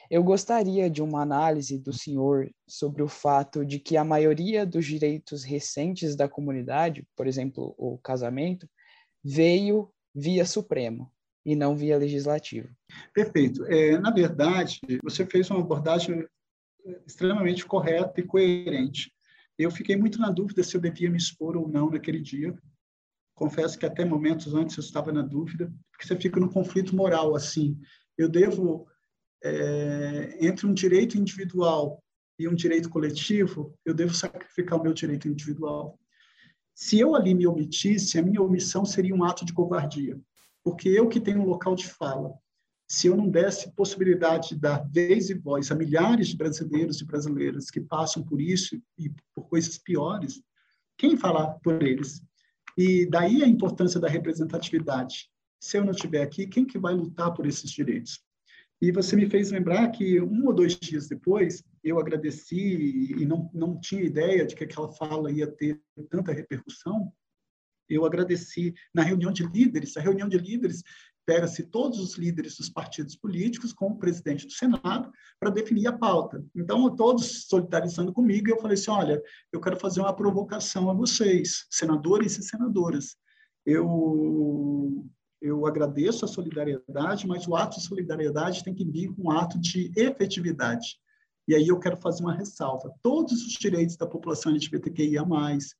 Eu 0.10 0.24
gostaria 0.24 0.89
de 0.89 1.01
uma 1.01 1.22
análise 1.22 1.77
do 1.77 1.93
senhor 1.93 2.50
sobre 2.67 3.01
o 3.01 3.07
fato 3.07 3.65
de 3.65 3.79
que 3.79 3.98
a 3.98 4.03
maioria 4.03 4.65
dos 4.65 4.86
direitos 4.86 5.43
recentes 5.43 6.15
da 6.15 6.27
comunidade, 6.27 7.07
por 7.15 7.27
exemplo, 7.27 7.74
o 7.77 7.98
casamento, 7.98 8.67
veio 9.24 9.89
via 10.13 10.45
Supremo 10.45 11.12
e 11.45 11.55
não 11.55 11.75
via 11.75 11.98
Legislativo. 11.98 12.69
Perfeito. 13.13 13.65
É, 13.65 13.98
na 13.98 14.12
verdade, 14.12 14.79
você 15.03 15.25
fez 15.25 15.50
uma 15.50 15.60
abordagem 15.60 16.25
extremamente 17.05 17.65
correta 17.65 18.19
e 18.19 18.24
coerente. 18.24 19.12
Eu 19.57 19.72
fiquei 19.72 19.95
muito 19.95 20.19
na 20.19 20.29
dúvida 20.29 20.63
se 20.63 20.75
eu 20.75 20.81
devia 20.81 21.10
me 21.10 21.17
expor 21.17 21.55
ou 21.55 21.67
não 21.67 21.89
naquele 21.89 22.19
dia. 22.19 22.53
Confesso 23.36 23.77
que 23.77 23.86
até 23.86 24.05
momentos 24.05 24.53
antes 24.53 24.77
eu 24.77 24.83
estava 24.83 25.12
na 25.12 25.22
dúvida, 25.22 25.74
porque 25.91 26.07
você 26.07 26.15
fica 26.15 26.39
no 26.39 26.51
conflito 26.51 26.95
moral 26.95 27.36
assim. 27.36 27.79
Eu 28.17 28.29
devo 28.29 28.88
é, 29.44 30.38
entre 30.40 30.66
um 30.66 30.74
direito 30.74 31.18
individual 31.18 32.02
e 32.40 32.48
um 32.48 32.56
direito 32.56 32.90
coletivo, 32.90 33.78
eu 33.86 33.94
devo 33.94 34.14
sacrificar 34.14 34.80
o 34.80 34.84
meu 34.84 34.94
direito 34.94 35.28
individual. 35.28 36.00
Se 36.74 37.00
eu 37.00 37.16
ali 37.16 37.34
me 37.34 37.46
omitisse, 37.46 38.18
a 38.18 38.24
minha 38.24 38.42
omissão 38.42 38.86
seria 38.86 39.14
um 39.14 39.24
ato 39.24 39.46
de 39.46 39.54
covardia, 39.54 40.20
porque 40.64 40.90
eu 40.90 41.08
que 41.08 41.20
tenho 41.20 41.42
um 41.42 41.46
local 41.46 41.76
de 41.76 41.88
fala, 41.88 42.34
se 42.88 43.08
eu 43.08 43.16
não 43.16 43.30
desse 43.30 43.72
possibilidade 43.72 44.50
de 44.50 44.56
dar 44.56 44.88
vez 44.90 45.30
e 45.30 45.34
voz 45.34 45.72
a 45.72 45.76
milhares 45.76 46.28
de 46.30 46.38
brasileiros 46.38 47.02
e 47.02 47.06
brasileiras 47.06 47.70
que 47.70 47.82
passam 47.82 48.24
por 48.24 48.42
isso 48.42 48.82
e 48.98 49.12
por 49.34 49.48
coisas 49.48 49.78
piores, 49.78 50.42
quem 50.98 51.18
falar 51.18 51.54
por 51.64 51.82
eles? 51.82 52.22
E 52.78 53.06
daí 53.08 53.44
a 53.44 53.48
importância 53.48 54.00
da 54.00 54.08
representatividade. 54.08 55.30
Se 55.60 55.78
eu 55.78 55.84
não 55.84 55.92
estiver 55.92 56.22
aqui, 56.22 56.48
quem 56.48 56.66
que 56.66 56.78
vai 56.78 56.94
lutar 56.94 57.34
por 57.34 57.46
esses 57.46 57.72
direitos? 57.72 58.20
E 58.84 58.92
você 58.92 59.16
me 59.16 59.30
fez 59.30 59.50
lembrar 59.50 59.92
que 59.92 60.20
um 60.20 60.46
ou 60.46 60.54
dois 60.54 60.75
dias 60.75 61.08
depois, 61.08 61.63
eu 61.82 61.98
agradeci 61.98 63.13
e 63.18 63.25
não, 63.25 63.50
não 63.54 63.80
tinha 63.80 64.02
ideia 64.02 64.46
de 64.46 64.54
que 64.58 64.66
aquela 64.66 64.92
fala 64.92 65.32
ia 65.32 65.48
ter 65.48 65.82
tanta 66.10 66.34
repercussão. 66.34 67.10
Eu 67.88 68.04
agradeci 68.04 68.74
na 68.94 69.02
reunião 69.02 69.32
de 69.32 69.48
líderes. 69.48 69.96
A 69.96 70.02
reunião 70.02 70.28
de 70.28 70.38
líderes 70.38 70.84
pega-se 71.25 71.63
todos 71.63 71.98
os 71.98 72.18
líderes 72.18 72.58
dos 72.58 72.70
partidos 72.70 73.16
políticos 73.16 73.72
com 73.72 73.88
o 73.88 73.98
presidente 73.98 74.46
do 74.46 74.52
Senado 74.52 75.10
para 75.40 75.50
definir 75.50 75.88
a 75.88 75.98
pauta. 75.98 76.44
Então, 76.54 76.94
todos 76.94 77.48
solidarizando 77.48 78.12
comigo, 78.12 78.50
eu 78.50 78.60
falei 78.60 78.74
assim, 78.74 78.92
olha, 78.92 79.24
eu 79.54 79.62
quero 79.62 79.80
fazer 79.80 80.02
uma 80.02 80.13
provocação 80.13 80.90
a 80.90 80.94
vocês, 80.94 81.68
senadores 81.72 82.38
e 82.38 82.44
senadoras. 82.44 83.16
Eu 83.66 85.08
eu 85.44 85.68
agradeço 85.68 86.24
a 86.24 86.28
solidariedade, 86.28 87.28
mas 87.28 87.46
o 87.46 87.56
ato 87.56 87.78
de 87.78 87.86
solidariedade 87.86 88.64
tem 88.64 88.74
que 88.74 88.86
vir 88.86 89.14
com 89.14 89.24
um 89.24 89.32
ato 89.32 89.60
de 89.60 89.92
efetividade. 89.94 90.96
E 91.46 91.54
aí 91.54 91.68
eu 91.68 91.78
quero 91.78 91.98
fazer 91.98 92.24
uma 92.24 92.34
ressalva. 92.34 92.90
Todos 93.04 93.46
os 93.46 93.52
direitos 93.52 93.98
da 93.98 94.08
população 94.08 94.54
LGBTQIA+, 94.54 95.26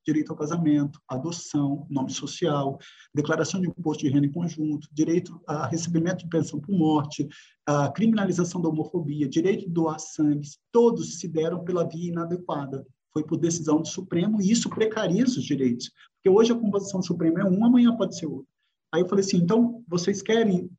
direito 0.06 0.32
ao 0.32 0.38
casamento, 0.38 1.00
adoção, 1.08 1.88
nome 1.90 2.12
social, 2.12 2.78
declaração 3.16 3.62
de 3.62 3.70
imposto 3.70 4.04
de 4.04 4.10
renda 4.10 4.28
em 4.28 4.32
conjunto, 4.34 4.90
direito 4.92 5.42
a 5.48 5.66
recebimento 5.66 6.18
de 6.18 6.30
pensão 6.30 6.60
por 6.60 6.76
morte, 6.78 7.26
a 7.66 7.90
criminalização 7.90 8.62
da 8.62 8.68
homofobia, 8.68 9.30
direito 9.30 9.66
de 9.66 9.72
doar 9.72 9.98
sangue, 9.98 10.50
todos 10.74 11.20
se 11.20 11.30
deram 11.30 11.64
pela 11.64 11.88
via 11.88 12.12
inadequada. 12.12 12.86
Foi 13.14 13.24
por 13.24 13.38
decisão 13.38 13.80
do 13.80 13.88
Supremo 13.88 14.42
e 14.42 14.52
isso 14.52 14.70
precariza 14.70 15.40
os 15.40 15.46
direitos. 15.46 15.90
Porque 16.16 16.30
hoje 16.30 16.52
a 16.52 16.60
composição 16.60 17.00
do 17.00 17.06
Supremo 17.06 17.40
é 17.40 17.46
uma, 17.46 17.68
amanhã 17.68 17.96
pode 17.96 18.18
ser 18.18 18.26
outra. 18.26 18.53
Aí 18.94 19.02
eu 19.02 19.08
falei 19.10 19.26
assim, 19.26 19.38
então 19.38 19.84
vocês 19.88 20.22
querem 20.22 20.70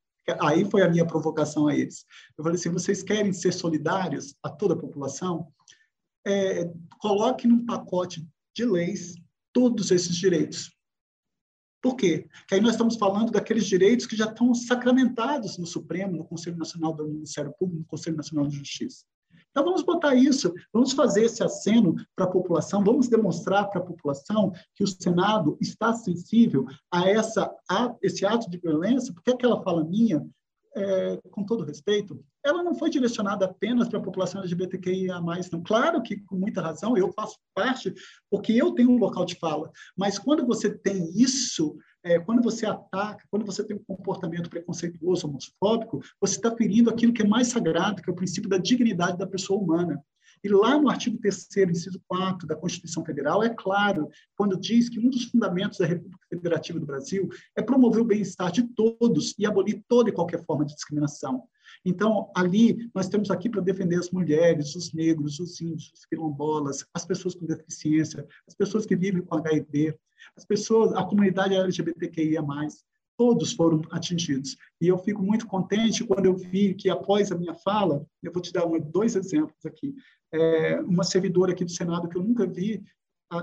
Aí 0.40 0.64
foi 0.64 0.82
a 0.82 0.88
minha 0.88 1.06
provocação 1.06 1.68
a 1.68 1.74
eles. 1.74 2.06
Eu 2.38 2.42
falei 2.42 2.58
assim: 2.58 2.70
vocês 2.70 3.02
querem 3.02 3.32
ser 3.32 3.52
solidários 3.52 4.34
a 4.42 4.48
toda 4.48 4.72
a 4.74 4.78
população? 4.78 5.52
É, 6.26 6.72
coloque 6.98 7.46
num 7.46 7.66
pacote 7.66 8.26
de 8.56 8.64
leis 8.64 9.14
todos 9.52 9.90
esses 9.90 10.16
direitos. 10.16 10.72
Por 11.82 11.96
quê? 11.96 12.26
Porque 12.38 12.54
aí 12.54 12.60
nós 12.62 12.72
estamos 12.72 12.96
falando 12.96 13.30
daqueles 13.30 13.66
direitos 13.66 14.06
que 14.06 14.16
já 14.16 14.24
estão 14.24 14.54
sacramentados 14.54 15.58
no 15.58 15.66
Supremo, 15.66 16.16
no 16.16 16.24
Conselho 16.24 16.56
Nacional 16.56 16.94
do 16.94 17.06
Ministério 17.06 17.52
Público, 17.58 17.80
no 17.80 17.86
Conselho 17.86 18.16
Nacional 18.16 18.46
de 18.46 18.56
Justiça. 18.56 19.04
Então, 19.54 19.66
vamos 19.66 19.84
botar 19.84 20.16
isso, 20.16 20.52
vamos 20.72 20.92
fazer 20.92 21.26
esse 21.26 21.40
aceno 21.40 21.94
para 22.16 22.24
a 22.24 22.30
população, 22.30 22.82
vamos 22.82 23.06
demonstrar 23.06 23.70
para 23.70 23.80
a 23.80 23.84
população 23.84 24.52
que 24.74 24.82
o 24.82 24.86
Senado 24.86 25.56
está 25.60 25.92
sensível 25.92 26.66
a, 26.90 27.08
essa, 27.08 27.54
a 27.70 27.94
esse 28.02 28.26
ato 28.26 28.50
de 28.50 28.58
violência, 28.58 29.14
porque 29.14 29.30
aquela 29.30 29.62
fala 29.62 29.84
minha, 29.84 30.26
é, 30.74 31.20
com 31.30 31.44
todo 31.44 31.64
respeito, 31.64 32.20
ela 32.44 32.62
não 32.62 32.74
foi 32.74 32.90
direcionada 32.90 33.46
apenas 33.46 33.88
para 33.88 33.98
a 33.98 34.02
população 34.02 34.40
LGBTQIA+. 34.40 35.18
Não. 35.20 35.62
Claro 35.62 36.02
que, 36.02 36.20
com 36.20 36.36
muita 36.36 36.60
razão, 36.60 36.96
eu 36.96 37.10
faço 37.12 37.38
parte, 37.54 37.92
porque 38.30 38.52
eu 38.52 38.72
tenho 38.72 38.90
um 38.90 38.98
local 38.98 39.24
de 39.24 39.36
fala, 39.36 39.70
mas 39.96 40.18
quando 40.18 40.46
você 40.46 40.70
tem 40.70 41.10
isso, 41.14 41.76
é, 42.02 42.18
quando 42.18 42.42
você 42.42 42.66
ataca, 42.66 43.24
quando 43.30 43.46
você 43.46 43.64
tem 43.64 43.76
um 43.76 43.84
comportamento 43.96 44.50
preconceituoso, 44.50 45.26
homofóbico, 45.26 46.00
você 46.20 46.36
está 46.36 46.54
ferindo 46.54 46.90
aquilo 46.90 47.14
que 47.14 47.22
é 47.22 47.26
mais 47.26 47.48
sagrado, 47.48 48.02
que 48.02 48.10
é 48.10 48.12
o 48.12 48.16
princípio 48.16 48.50
da 48.50 48.58
dignidade 48.58 49.16
da 49.16 49.26
pessoa 49.26 49.60
humana. 49.60 50.04
E 50.44 50.48
lá 50.48 50.78
no 50.78 50.90
artigo 50.90 51.16
3 51.18 51.48
inciso 51.70 51.98
4 52.06 52.46
da 52.46 52.54
Constituição 52.54 53.02
Federal, 53.02 53.42
é 53.42 53.48
claro, 53.48 54.10
quando 54.36 54.60
diz 54.60 54.90
que 54.90 54.98
um 54.98 55.08
dos 55.08 55.24
fundamentos 55.24 55.78
da 55.78 55.86
República 55.86 56.26
Federativa 56.28 56.78
do 56.78 56.84
Brasil 56.84 57.30
é 57.56 57.62
promover 57.62 58.02
o 58.02 58.04
bem-estar 58.04 58.52
de 58.52 58.62
todos 58.74 59.34
e 59.38 59.46
abolir 59.46 59.82
toda 59.88 60.10
e 60.10 60.12
qualquer 60.12 60.44
forma 60.44 60.66
de 60.66 60.74
discriminação. 60.74 61.44
Então, 61.82 62.30
ali, 62.36 62.90
nós 62.94 63.08
temos 63.08 63.30
aqui 63.30 63.48
para 63.48 63.62
defender 63.62 63.98
as 63.98 64.10
mulheres, 64.10 64.76
os 64.76 64.92
negros, 64.92 65.40
os 65.40 65.58
índios, 65.62 65.90
os 65.94 66.04
quilombolas, 66.04 66.84
as 66.92 67.06
pessoas 67.06 67.34
com 67.34 67.46
deficiência, 67.46 68.26
as 68.46 68.54
pessoas 68.54 68.84
que 68.84 68.94
vivem 68.94 69.22
com 69.22 69.36
HIV, 69.36 69.98
as 70.36 70.44
pessoas, 70.44 70.92
a 70.92 71.02
comunidade 71.04 71.54
LGBTQIA+, 71.54 72.42
todos 73.16 73.52
foram 73.52 73.82
atingidos. 73.90 74.56
E 74.80 74.88
eu 74.88 74.98
fico 74.98 75.22
muito 75.22 75.46
contente 75.46 76.04
quando 76.04 76.26
eu 76.26 76.36
vi 76.36 76.74
que, 76.74 76.90
após 76.90 77.30
a 77.30 77.38
minha 77.38 77.54
fala, 77.54 78.04
eu 78.22 78.32
vou 78.32 78.42
te 78.42 78.52
dar 78.52 78.66
um, 78.66 78.78
dois 78.78 79.14
exemplos 79.16 79.64
aqui. 79.64 79.94
É, 80.34 80.80
uma 80.80 81.04
servidora 81.04 81.52
aqui 81.52 81.64
do 81.64 81.70
Senado 81.70 82.08
que 82.08 82.16
eu 82.16 82.22
nunca 82.22 82.44
vi, 82.44 82.82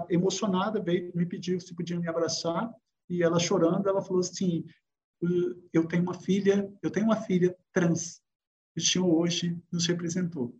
emocionada, 0.10 0.82
veio 0.82 1.12
me 1.16 1.26
pedir 1.26 1.62
se 1.62 1.74
podia 1.74 1.98
me 1.98 2.08
abraçar, 2.08 2.70
e 3.10 3.24
ela 3.24 3.40
chorando, 3.40 3.88
ela 3.88 4.02
falou 4.02 4.20
assim, 4.20 4.66
eu 5.74 5.86
tenho 5.88 6.04
uma 6.04 6.14
filha, 6.14 6.70
eu 6.82 6.90
tenho 6.90 7.06
uma 7.06 7.16
filha 7.16 7.56
trans, 7.74 8.22
o 8.76 8.82
senhor 8.82 9.08
hoje 9.08 9.58
nos 9.72 9.86
representou. 9.86 10.54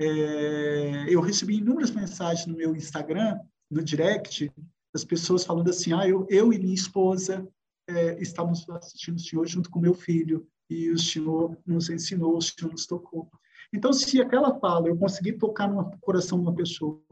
É, 0.00 1.06
eu 1.08 1.20
recebi 1.20 1.56
inúmeras 1.56 1.90
mensagens 1.90 2.46
no 2.46 2.56
meu 2.56 2.76
Instagram, 2.76 3.40
no 3.68 3.82
direct, 3.82 4.52
das 4.92 5.04
pessoas 5.04 5.44
falando 5.44 5.70
assim, 5.70 5.92
ah, 5.92 6.08
eu, 6.08 6.26
eu 6.30 6.52
e 6.52 6.58
minha 6.58 6.74
esposa 6.74 7.46
é, 7.88 8.20
estávamos 8.20 8.68
assistindo 8.70 9.16
o 9.16 9.20
senhor 9.20 9.46
junto 9.46 9.68
com 9.68 9.80
meu 9.80 9.94
filho, 9.94 10.46
e 10.70 10.90
o 10.90 10.98
senhor 10.98 11.58
nos 11.66 11.88
ensinou, 11.88 12.36
o 12.36 12.42
senhor 12.42 12.70
nos 12.70 12.86
tocou. 12.86 13.28
Então, 13.72 13.92
se 13.92 14.20
aquela 14.20 14.58
fala, 14.58 14.88
eu 14.88 14.96
consegui 14.96 15.32
tocar 15.32 15.68
no 15.68 15.90
coração 16.00 16.38
de 16.38 16.44
uma 16.44 16.54
pessoa, 16.54 17.02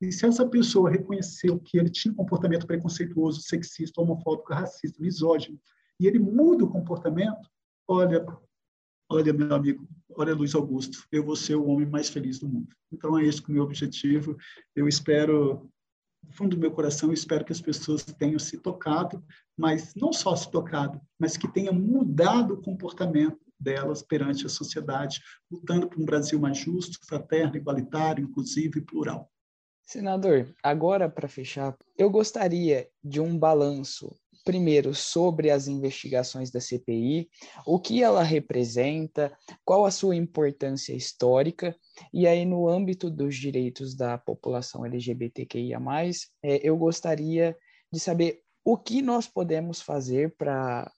e 0.00 0.10
se 0.10 0.26
essa 0.26 0.48
pessoa 0.48 0.90
reconheceu 0.90 1.60
que 1.60 1.78
ele 1.78 1.90
tinha 1.90 2.12
um 2.12 2.16
comportamento 2.16 2.66
preconceituoso, 2.66 3.42
sexista, 3.42 4.00
homofóbico, 4.00 4.52
racista, 4.52 5.00
misógino, 5.00 5.60
e 6.00 6.06
ele 6.06 6.18
muda 6.18 6.64
o 6.64 6.70
comportamento, 6.70 7.48
olha, 7.86 8.26
olha, 9.08 9.32
meu 9.32 9.54
amigo, 9.54 9.86
olha, 10.16 10.34
Luiz 10.34 10.54
Augusto, 10.54 11.06
eu 11.12 11.22
vou 11.22 11.36
ser 11.36 11.54
o 11.54 11.66
homem 11.66 11.88
mais 11.88 12.08
feliz 12.08 12.40
do 12.40 12.48
mundo. 12.48 12.74
Então, 12.90 13.16
é 13.16 13.24
esse 13.24 13.40
o 13.46 13.52
meu 13.52 13.62
objetivo. 13.62 14.36
Eu 14.74 14.88
espero, 14.88 15.70
no 16.24 16.32
fundo 16.32 16.56
do 16.56 16.60
meu 16.60 16.72
coração, 16.72 17.10
eu 17.10 17.14
espero 17.14 17.44
que 17.44 17.52
as 17.52 17.60
pessoas 17.60 18.02
tenham 18.02 18.38
se 18.38 18.58
tocado, 18.58 19.22
mas 19.56 19.94
não 19.94 20.12
só 20.12 20.34
se 20.34 20.50
tocado, 20.50 21.00
mas 21.18 21.36
que 21.36 21.46
tenham 21.46 21.74
mudado 21.74 22.54
o 22.54 22.62
comportamento 22.62 23.38
delas 23.62 24.02
perante 24.02 24.46
a 24.46 24.48
sociedade, 24.48 25.20
lutando 25.50 25.88
por 25.88 26.00
um 26.00 26.04
Brasil 26.04 26.38
mais 26.38 26.58
justo, 26.58 26.98
fraterno, 27.06 27.56
igualitário, 27.56 28.24
inclusivo 28.24 28.78
e 28.78 28.84
plural. 28.84 29.30
Senador, 29.84 30.54
agora 30.62 31.08
para 31.08 31.28
fechar, 31.28 31.76
eu 31.98 32.08
gostaria 32.08 32.88
de 33.02 33.20
um 33.20 33.38
balanço, 33.38 34.16
primeiro, 34.44 34.94
sobre 34.94 35.50
as 35.50 35.68
investigações 35.68 36.50
da 36.50 36.60
CPI, 36.60 37.28
o 37.66 37.78
que 37.78 38.02
ela 38.02 38.22
representa, 38.22 39.36
qual 39.64 39.84
a 39.84 39.90
sua 39.90 40.16
importância 40.16 40.94
histórica, 40.94 41.76
e 42.12 42.26
aí, 42.26 42.44
no 42.44 42.68
âmbito 42.68 43.10
dos 43.10 43.36
direitos 43.36 43.94
da 43.94 44.16
população 44.16 44.86
LGBTQIA, 44.86 45.78
é, 46.42 46.66
eu 46.66 46.76
gostaria 46.76 47.56
de 47.92 48.00
saber 48.00 48.40
o 48.64 48.78
que 48.78 49.02
nós 49.02 49.26
podemos 49.26 49.82
fazer 49.82 50.34
para 50.36 50.90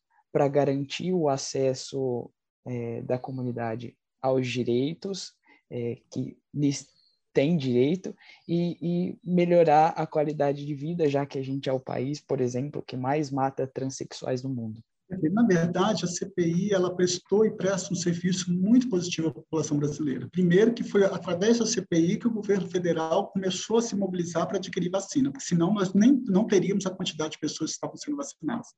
garantir 0.51 1.13
o 1.13 1.29
acesso 1.29 2.31
é, 2.65 3.03
da 3.03 3.19
comunidade 3.19 3.97
aos 4.21 4.49
direitos 4.49 5.35
é, 5.71 5.99
que 6.11 6.37
lhes 6.53 6.89
tem 7.33 7.57
direito 7.57 8.17
e, 8.47 8.79
e, 8.81 9.19
melhorar 9.25 9.89
a 9.89 10.07
qualidade 10.07 10.65
de 10.65 10.73
vida, 10.73 11.09
já 11.09 11.27
que 11.27 11.37
a 11.37 11.43
gente 11.43 11.69
é 11.69 11.73
o 11.73 11.81
país, 11.81 12.21
por 12.21 12.41
exemplo, 12.41 12.81
que 12.81 12.97
mais 12.97 13.29
mata 13.29 13.67
transexuais 13.67 14.41
no 14.43 14.49
mundo. 14.49 14.81
Na 15.09 15.43
verdade, 15.47 16.05
a 16.05 16.09
CPI 16.09 16.73
ela 16.73 16.95
prestou 16.95 17.45
e 17.45 17.55
presta 17.55 17.93
um 17.93 17.97
serviço 17.97 18.51
muito 18.51 18.89
positivo 18.89 19.29
à 19.29 19.33
população 19.33 19.77
brasileira. 19.77 20.29
Primeiro, 20.31 20.73
que 20.73 20.83
foi 20.83 21.05
através 21.05 21.59
da 21.59 21.67
CPI 21.67 22.19
que 22.19 22.27
o 22.27 22.33
governo 22.33 22.67
federal 22.69 23.29
começou 23.29 23.77
a 23.77 23.83
se 23.83 23.95
mobilizar 23.95 24.47
para 24.49 24.57
adquirir 24.57 24.91
vacina, 24.91 25.31
porque 25.31 25.45
senão 25.45 25.75
nós 25.75 25.93
nem 25.93 26.23
não 26.27 26.47
teríamos 26.47 26.87
a 26.87 26.91
quantidade 26.91 27.33
de 27.33 27.39
pessoas 27.39 27.71
que 27.71 27.75
estavam 27.75 27.97
sendo 27.97 28.17
vacinadas. 28.17 28.69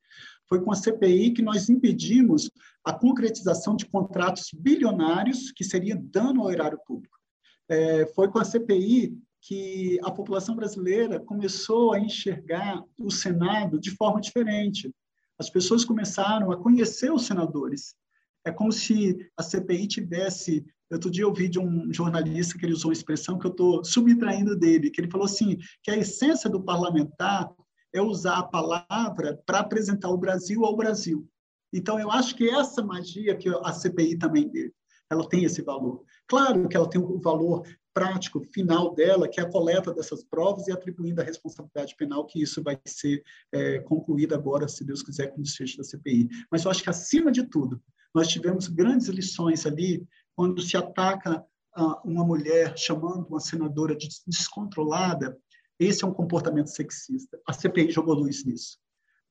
Foi 0.48 0.60
com 0.60 0.72
a 0.72 0.76
CPI 0.76 1.32
que 1.32 1.42
nós 1.42 1.68
impedimos 1.68 2.50
a 2.84 2.92
concretização 2.92 3.76
de 3.76 3.86
contratos 3.86 4.48
bilionários 4.52 5.52
que 5.52 5.62
seria 5.62 5.96
dano 5.96 6.42
ao 6.42 6.50
erário 6.50 6.78
público. 6.84 7.16
É, 7.68 8.06
foi 8.14 8.28
com 8.28 8.40
a 8.40 8.44
CPI 8.44 9.16
que 9.42 10.00
a 10.02 10.10
população 10.10 10.56
brasileira 10.56 11.20
começou 11.20 11.92
a 11.92 12.00
enxergar 12.00 12.82
o 12.98 13.12
Senado 13.12 13.78
de 13.78 13.92
forma 13.92 14.20
diferente 14.20 14.92
as 15.38 15.50
pessoas 15.50 15.84
começaram 15.84 16.50
a 16.50 16.56
conhecer 16.56 17.12
os 17.12 17.26
senadores. 17.26 17.94
É 18.44 18.52
como 18.52 18.72
se 18.72 19.16
a 19.36 19.42
CPI 19.42 19.86
tivesse. 19.88 20.64
Outro 20.90 21.10
dia 21.10 21.24
eu 21.24 21.28
ouvi 21.28 21.48
de 21.48 21.58
um 21.58 21.92
jornalista 21.92 22.56
que 22.56 22.64
ele 22.64 22.72
usou 22.72 22.90
uma 22.90 22.94
expressão 22.94 23.38
que 23.38 23.46
eu 23.46 23.50
estou 23.50 23.84
subtraindo 23.84 24.56
dele, 24.56 24.90
que 24.90 25.00
ele 25.00 25.10
falou 25.10 25.26
assim, 25.26 25.58
que 25.82 25.90
a 25.90 25.96
essência 25.96 26.48
do 26.48 26.62
parlamentar 26.62 27.50
é 27.92 28.00
usar 28.00 28.38
a 28.38 28.42
palavra 28.44 29.42
para 29.44 29.60
apresentar 29.60 30.10
o 30.10 30.18
Brasil 30.18 30.64
ao 30.64 30.76
Brasil. 30.76 31.28
Então, 31.72 31.98
eu 31.98 32.10
acho 32.10 32.36
que 32.36 32.48
essa 32.48 32.82
magia 32.82 33.36
que 33.36 33.48
a 33.48 33.72
CPI 33.72 34.16
também 34.16 34.48
deu, 34.48 34.70
ela 35.10 35.28
tem 35.28 35.44
esse 35.44 35.62
valor. 35.62 36.04
Claro 36.28 36.68
que 36.68 36.76
ela 36.76 36.88
tem 36.88 37.00
o 37.00 37.20
valor 37.20 37.66
prático 37.96 38.42
final 38.52 38.94
dela, 38.94 39.26
que 39.26 39.40
é 39.40 39.42
a 39.42 39.50
coleta 39.50 39.90
dessas 39.90 40.22
provas 40.22 40.68
e 40.68 40.72
atribuindo 40.72 41.22
a 41.22 41.24
responsabilidade 41.24 41.96
penal, 41.96 42.26
que 42.26 42.42
isso 42.42 42.62
vai 42.62 42.78
ser 42.84 43.24
é, 43.50 43.78
concluído 43.78 44.34
agora, 44.34 44.68
se 44.68 44.84
Deus 44.84 45.02
quiser, 45.02 45.28
com 45.28 45.40
o 45.40 45.42
desfecho 45.42 45.78
da 45.78 45.82
CPI. 45.84 46.28
Mas 46.52 46.66
eu 46.66 46.70
acho 46.70 46.82
que, 46.82 46.90
acima 46.90 47.32
de 47.32 47.44
tudo, 47.44 47.80
nós 48.14 48.28
tivemos 48.28 48.68
grandes 48.68 49.08
lições 49.08 49.64
ali 49.64 50.06
quando 50.34 50.60
se 50.60 50.76
ataca 50.76 51.42
uh, 51.74 51.96
uma 52.04 52.22
mulher 52.22 52.76
chamando 52.76 53.26
uma 53.28 53.40
senadora 53.40 53.96
de 53.96 54.08
descontrolada, 54.26 55.34
esse 55.80 56.04
é 56.04 56.06
um 56.06 56.12
comportamento 56.12 56.68
sexista. 56.68 57.40
A 57.48 57.54
CPI 57.54 57.90
jogou 57.92 58.14
luz 58.14 58.44
nisso. 58.44 58.78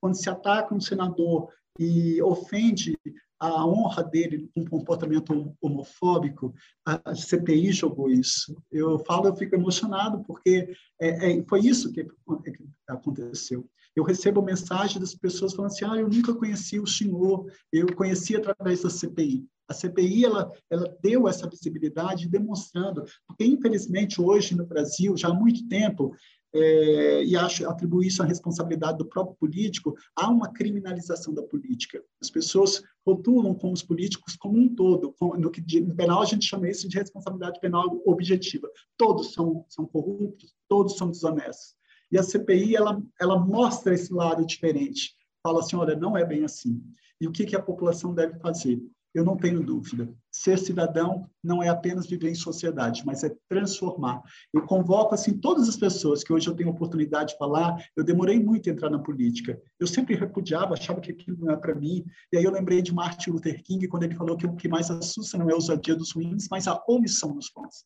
Quando 0.01 0.15
se 0.15 0.27
ataca 0.27 0.73
um 0.73 0.81
senador 0.81 1.49
e 1.79 2.19
ofende 2.23 2.97
a 3.39 3.65
honra 3.65 4.03
dele 4.03 4.49
um 4.55 4.65
comportamento 4.65 5.55
homofóbico, 5.61 6.53
a 6.85 7.13
CPI 7.15 7.71
jogou 7.71 8.09
isso. 8.09 8.55
Eu 8.71 8.99
falo, 8.99 9.27
eu 9.27 9.35
fico 9.35 9.55
emocionado, 9.55 10.23
porque 10.23 10.73
é, 10.99 11.33
é, 11.39 11.43
foi 11.47 11.61
isso 11.61 11.91
que, 11.91 12.03
que 12.03 12.65
aconteceu. 12.87 13.67
Eu 13.95 14.03
recebo 14.03 14.41
mensagens 14.41 14.99
das 14.99 15.15
pessoas 15.15 15.53
falando 15.53 15.71
assim, 15.71 15.85
ah, 15.85 15.95
eu 15.95 16.09
nunca 16.09 16.33
conheci 16.33 16.79
o 16.79 16.87
senhor, 16.87 17.49
eu 17.71 17.87
conheci 17.95 18.35
através 18.35 18.81
da 18.81 18.89
CPI. 18.89 19.47
A 19.67 19.73
CPI 19.73 20.25
ela, 20.25 20.51
ela 20.69 20.95
deu 21.01 21.27
essa 21.27 21.49
visibilidade, 21.49 22.27
demonstrando, 22.27 23.03
porque 23.27 23.45
infelizmente 23.45 24.21
hoje 24.21 24.55
no 24.55 24.65
Brasil, 24.65 25.17
já 25.17 25.29
há 25.29 25.33
muito 25.33 25.67
tempo, 25.67 26.13
é, 26.55 27.23
e 27.25 27.35
acho 27.35 27.67
atribuir 27.69 28.07
isso 28.07 28.23
à 28.23 28.25
responsabilidade 28.25 28.97
do 28.97 29.05
próprio 29.05 29.35
político, 29.35 29.93
há 30.15 30.29
uma 30.29 30.51
criminalização 30.53 31.33
da 31.33 31.43
política. 31.43 32.01
As 32.21 32.29
pessoas 32.29 32.81
rotulam 33.05 33.53
com 33.53 33.73
os 33.73 33.83
políticos 33.83 34.37
como 34.37 34.57
um 34.57 34.73
todo. 34.73 35.13
No 35.37 35.51
que 35.51 35.61
penal 35.93 36.21
a 36.21 36.25
gente 36.25 36.45
chama 36.45 36.69
isso 36.69 36.87
de 36.87 36.97
responsabilidade 36.97 37.59
penal 37.59 38.01
objetiva. 38.05 38.69
Todos 38.97 39.33
são, 39.33 39.65
são 39.67 39.85
corruptos, 39.85 40.55
todos 40.69 40.95
são 40.95 41.11
desonestos. 41.11 41.75
E 42.09 42.17
a 42.17 42.23
CPI 42.23 42.75
ela, 42.77 43.03
ela 43.19 43.37
mostra 43.37 43.93
esse 43.93 44.13
lado 44.13 44.45
diferente. 44.45 45.13
Fala 45.43 45.59
assim, 45.59 45.75
olha, 45.75 45.95
não 45.95 46.15
é 46.15 46.23
bem 46.23 46.45
assim. 46.45 46.81
E 47.19 47.27
o 47.27 47.31
que, 47.31 47.45
que 47.45 47.55
a 47.55 47.61
população 47.61 48.13
deve 48.13 48.39
fazer? 48.39 48.81
Eu 49.15 49.23
não 49.23 49.37
tenho 49.37 49.63
dúvida. 49.63 50.13
Ser 50.29 50.59
cidadão 50.59 51.29
não 51.41 51.63
é 51.63 51.69
apenas 51.69 52.05
viver 52.05 52.29
em 52.29 52.35
sociedade, 52.35 53.03
mas 53.05 53.23
é 53.23 53.33
transformar. 53.47 54.21
Eu 54.53 54.63
convoco 54.63 55.15
assim 55.15 55.37
todas 55.37 55.69
as 55.69 55.77
pessoas 55.77 56.21
que 56.21 56.33
hoje 56.33 56.47
eu 56.47 56.53
tenho 56.53 56.69
oportunidade 56.69 57.31
de 57.31 57.37
falar. 57.37 57.81
Eu 57.95 58.03
demorei 58.03 58.37
muito 58.37 58.69
a 58.69 58.73
entrar 58.73 58.89
na 58.89 58.99
política. 58.99 59.57
Eu 59.79 59.87
sempre 59.87 60.15
repudiava, 60.15 60.73
achava 60.73 60.99
que 60.99 61.11
aquilo 61.11 61.37
não 61.39 61.51
é 61.51 61.55
para 61.55 61.73
mim. 61.73 62.03
E 62.33 62.37
aí 62.37 62.43
eu 62.43 62.51
lembrei 62.51 62.81
de 62.81 62.93
Martin 62.93 63.31
Luther 63.31 63.63
King 63.63 63.87
quando 63.87 64.03
ele 64.03 64.15
falou 64.15 64.35
que 64.35 64.45
o 64.45 64.55
que 64.55 64.67
mais 64.67 64.91
assusta 64.91 65.37
não 65.37 65.49
é 65.49 65.53
a 65.53 65.55
ousadia 65.55 65.95
dos 65.95 66.11
ruins, 66.11 66.47
mas 66.51 66.67
a 66.67 66.83
omissão 66.85 67.33
dos 67.33 67.49
bons. 67.55 67.85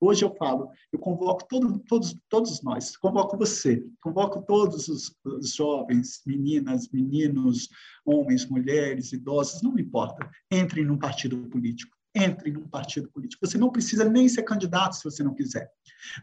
Hoje 0.00 0.24
eu 0.24 0.34
falo, 0.34 0.70
eu 0.90 0.98
convoco 0.98 1.46
todo, 1.46 1.78
todos, 1.80 2.16
todos 2.30 2.62
nós, 2.62 2.96
convoco 2.96 3.36
você, 3.36 3.84
convoco 4.00 4.40
todos 4.42 4.88
os, 4.88 5.14
os, 5.22 5.54
jovens, 5.54 6.22
meninas, 6.26 6.88
meninos, 6.90 7.68
homens, 8.04 8.46
mulheres, 8.46 9.12
idosos, 9.12 9.60
não 9.60 9.78
importa, 9.78 10.30
entrem 10.50 10.86
num 10.86 10.98
partido 10.98 11.36
político. 11.48 11.94
Entre 12.12 12.50
num 12.50 12.66
partido 12.66 13.08
político. 13.08 13.46
Você 13.46 13.56
não 13.56 13.70
precisa 13.70 14.04
nem 14.04 14.28
ser 14.28 14.42
candidato 14.42 14.96
se 14.96 15.04
você 15.04 15.22
não 15.22 15.32
quiser, 15.32 15.70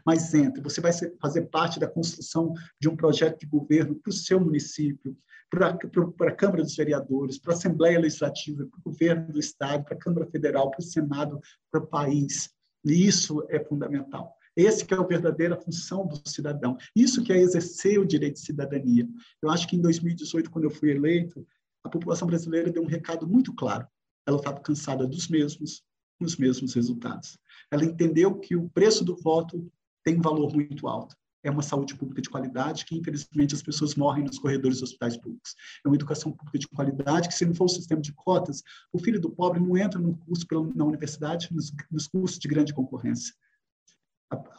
mas 0.04 0.34
entre. 0.34 0.60
Você 0.60 0.82
vai 0.82 0.92
ser, 0.92 1.16
fazer 1.18 1.46
parte 1.46 1.80
da 1.80 1.88
construção 1.88 2.52
de 2.78 2.90
um 2.90 2.96
projeto 2.96 3.40
de 3.40 3.46
governo 3.46 3.94
para 3.94 4.10
o 4.10 4.12
seu 4.12 4.38
município, 4.38 5.16
para 5.48 5.68
a 5.68 6.32
Câmara 6.32 6.62
dos 6.62 6.76
Vereadores, 6.76 7.38
para 7.38 7.54
a 7.54 7.56
Assembleia 7.56 7.98
Legislativa, 7.98 8.66
para 8.66 8.78
o 8.80 8.82
governo 8.82 9.32
do 9.32 9.38
Estado, 9.38 9.82
para 9.82 9.94
a 9.94 9.98
Câmara 9.98 10.26
Federal, 10.26 10.70
para 10.70 10.80
o 10.80 10.82
Senado, 10.82 11.40
para 11.70 11.80
o 11.80 11.86
país. 11.86 12.50
E 12.84 13.06
isso 13.06 13.44
é 13.48 13.60
fundamental. 13.60 14.34
Esse 14.56 14.84
que 14.84 14.92
é 14.92 14.96
a 14.96 15.02
verdadeira 15.02 15.56
função 15.56 16.06
do 16.06 16.20
cidadão. 16.28 16.76
Isso 16.94 17.22
que 17.22 17.32
é 17.32 17.38
exercer 17.38 17.98
o 18.00 18.06
direito 18.06 18.34
de 18.34 18.40
cidadania. 18.40 19.08
Eu 19.40 19.50
acho 19.50 19.68
que 19.68 19.76
em 19.76 19.80
2018, 19.80 20.50
quando 20.50 20.64
eu 20.64 20.70
fui 20.70 20.90
eleito, 20.90 21.46
a 21.84 21.88
população 21.88 22.26
brasileira 22.26 22.70
deu 22.70 22.82
um 22.82 22.86
recado 22.86 23.26
muito 23.26 23.54
claro. 23.54 23.86
Ela 24.26 24.38
estava 24.38 24.60
cansada 24.60 25.06
dos 25.06 25.28
mesmos, 25.28 25.82
os 26.20 26.36
mesmos 26.36 26.74
resultados. 26.74 27.38
Ela 27.70 27.84
entendeu 27.84 28.34
que 28.38 28.56
o 28.56 28.68
preço 28.68 29.04
do 29.04 29.16
voto 29.16 29.70
tem 30.04 30.18
um 30.18 30.22
valor 30.22 30.52
muito 30.52 30.88
alto 30.88 31.16
é 31.48 31.50
uma 31.50 31.62
saúde 31.62 31.96
pública 31.96 32.20
de 32.20 32.28
qualidade 32.28 32.84
que, 32.84 32.96
infelizmente, 32.96 33.54
as 33.54 33.62
pessoas 33.62 33.94
morrem 33.94 34.24
nos 34.24 34.38
corredores 34.38 34.78
dos 34.78 34.90
hospitais 34.90 35.16
públicos. 35.16 35.54
É 35.84 35.88
uma 35.88 35.96
educação 35.96 36.30
pública 36.30 36.58
de 36.58 36.68
qualidade 36.68 37.28
que, 37.28 37.34
se 37.34 37.46
não 37.46 37.54
for 37.54 37.64
o 37.64 37.68
sistema 37.68 38.00
de 38.00 38.12
cotas, 38.12 38.62
o 38.92 38.98
filho 38.98 39.20
do 39.20 39.30
pobre 39.30 39.58
não 39.58 39.76
entra 39.76 39.98
no 39.98 40.16
curso 40.16 40.46
pela, 40.46 40.68
na 40.74 40.84
universidade, 40.84 41.48
nos, 41.50 41.72
nos 41.90 42.06
cursos 42.06 42.38
de 42.38 42.46
grande 42.46 42.74
concorrência. 42.74 43.34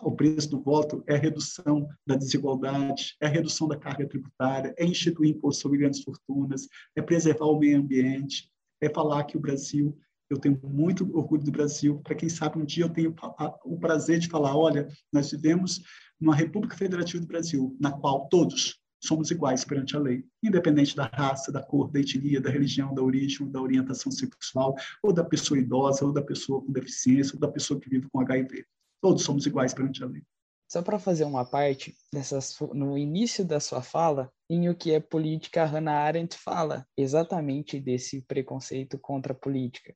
o 0.01 0.11
preço 0.11 0.49
do 0.49 0.59
voto 0.59 1.03
é 1.07 1.15
a 1.15 1.19
redução 1.19 1.87
da 2.05 2.15
desigualdade, 2.15 3.15
é 3.21 3.27
redução 3.27 3.67
da 3.67 3.77
carga 3.77 4.07
tributária, 4.07 4.73
é 4.77 4.83
instituir 4.83 5.29
imposto 5.35 5.61
sobre 5.61 5.77
grandes 5.77 6.01
fortunas, 6.01 6.67
é 6.95 7.01
preservar 7.01 7.45
o 7.45 7.59
meio 7.59 7.77
ambiente, 7.77 8.49
é 8.81 8.89
falar 8.89 9.25
que 9.25 9.37
o 9.37 9.39
Brasil 9.39 9.95
eu 10.29 10.37
tenho 10.37 10.59
muito 10.63 11.03
orgulho 11.17 11.43
do 11.43 11.51
Brasil. 11.51 11.99
Para 12.03 12.13
quem 12.13 12.29
sabe, 12.29 12.59
um 12.59 12.65
dia 12.65 12.85
eu 12.85 12.89
tenho 12.89 13.15
o 13.65 13.79
prazer 13.79 14.19
de 14.19 14.27
falar: 14.27 14.55
olha, 14.55 14.87
nós 15.11 15.31
vivemos 15.31 15.81
numa 16.19 16.35
República 16.35 16.75
Federativa 16.75 17.21
do 17.21 17.27
Brasil, 17.27 17.75
na 17.79 17.91
qual 17.91 18.27
todos 18.27 18.79
somos 19.01 19.31
iguais 19.31 19.63
perante 19.63 19.95
a 19.95 19.99
lei, 19.99 20.25
independente 20.43 20.95
da 20.95 21.05
raça, 21.05 21.51
da 21.51 21.63
cor, 21.63 21.89
da 21.89 21.99
etnia, 21.99 22.41
da 22.41 22.49
religião, 22.49 22.93
da 22.93 23.01
origem, 23.01 23.49
da 23.49 23.61
orientação 23.61 24.11
sexual, 24.11 24.75
ou 25.01 25.13
da 25.13 25.23
pessoa 25.23 25.59
idosa, 25.59 26.05
ou 26.05 26.11
da 26.11 26.21
pessoa 26.21 26.61
com 26.61 26.71
deficiência, 26.71 27.35
ou 27.35 27.39
da 27.39 27.47
pessoa 27.47 27.79
que 27.79 27.89
vive 27.89 28.07
com 28.11 28.19
HIV. 28.19 28.65
Todos 29.01 29.23
somos 29.23 29.45
iguais 29.45 29.73
perante 29.73 30.03
a 30.03 30.07
lei. 30.07 30.21
Só 30.69 30.83
para 30.83 30.99
fazer 30.99 31.23
uma 31.23 31.45
parte, 31.45 31.95
dessas, 32.13 32.55
no 32.73 32.97
início 32.97 33.43
da 33.43 33.59
sua 33.59 33.81
fala, 33.81 34.31
em 34.49 34.69
o 34.69 34.75
que 34.75 34.91
é 34.91 34.99
política, 34.99 35.65
Hannah 35.65 36.03
Arendt 36.03 36.37
fala 36.37 36.85
exatamente 36.95 37.79
desse 37.79 38.21
preconceito 38.21 38.99
contra 38.99 39.33
a 39.33 39.35
política 39.35 39.95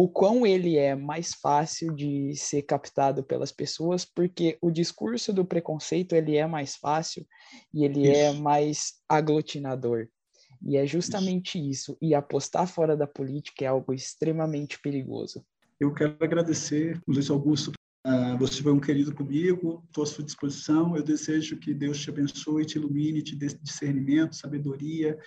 o 0.00 0.08
quão 0.08 0.46
ele 0.46 0.76
é 0.76 0.94
mais 0.94 1.34
fácil 1.34 1.92
de 1.92 2.32
ser 2.36 2.62
captado 2.62 3.24
pelas 3.24 3.50
pessoas, 3.50 4.04
porque 4.04 4.56
o 4.62 4.70
discurso 4.70 5.32
do 5.32 5.44
preconceito 5.44 6.12
ele 6.12 6.36
é 6.36 6.46
mais 6.46 6.76
fácil 6.76 7.26
e 7.74 7.84
ele 7.84 8.06
é 8.06 8.30
isso. 8.30 8.38
é 8.38 8.40
mais 8.40 8.92
aglutinador. 9.08 10.06
E 10.62 10.76
é 10.76 10.86
justamente 10.86 11.58
isso. 11.58 11.92
isso. 11.92 11.98
E 12.00 12.14
apostar 12.14 12.68
fora 12.68 12.96
da 12.96 13.08
política 13.08 13.64
é 13.64 13.68
algo 13.68 13.92
extremamente 13.92 14.80
perigoso. 14.80 15.44
Eu 15.80 15.92
quero 15.92 16.16
agradecer, 16.20 17.00
Luiz 17.04 17.28
Augusto. 17.28 17.72
Uh, 18.06 18.38
você 18.38 18.62
foi 18.62 18.72
um 18.72 18.80
querido 18.80 19.12
comigo, 19.12 19.82
estou 19.88 20.04
à 20.04 20.06
sua 20.06 20.24
disposição. 20.24 20.96
Eu 20.96 21.02
desejo 21.02 21.58
que 21.58 21.74
Deus 21.74 22.00
te 22.00 22.08
abençoe, 22.08 22.64
te 22.64 22.78
ilumine, 22.78 23.20
te 23.20 23.34
dê 23.34 23.48
discernimento, 23.48 24.36
sabedoria, 24.36 25.18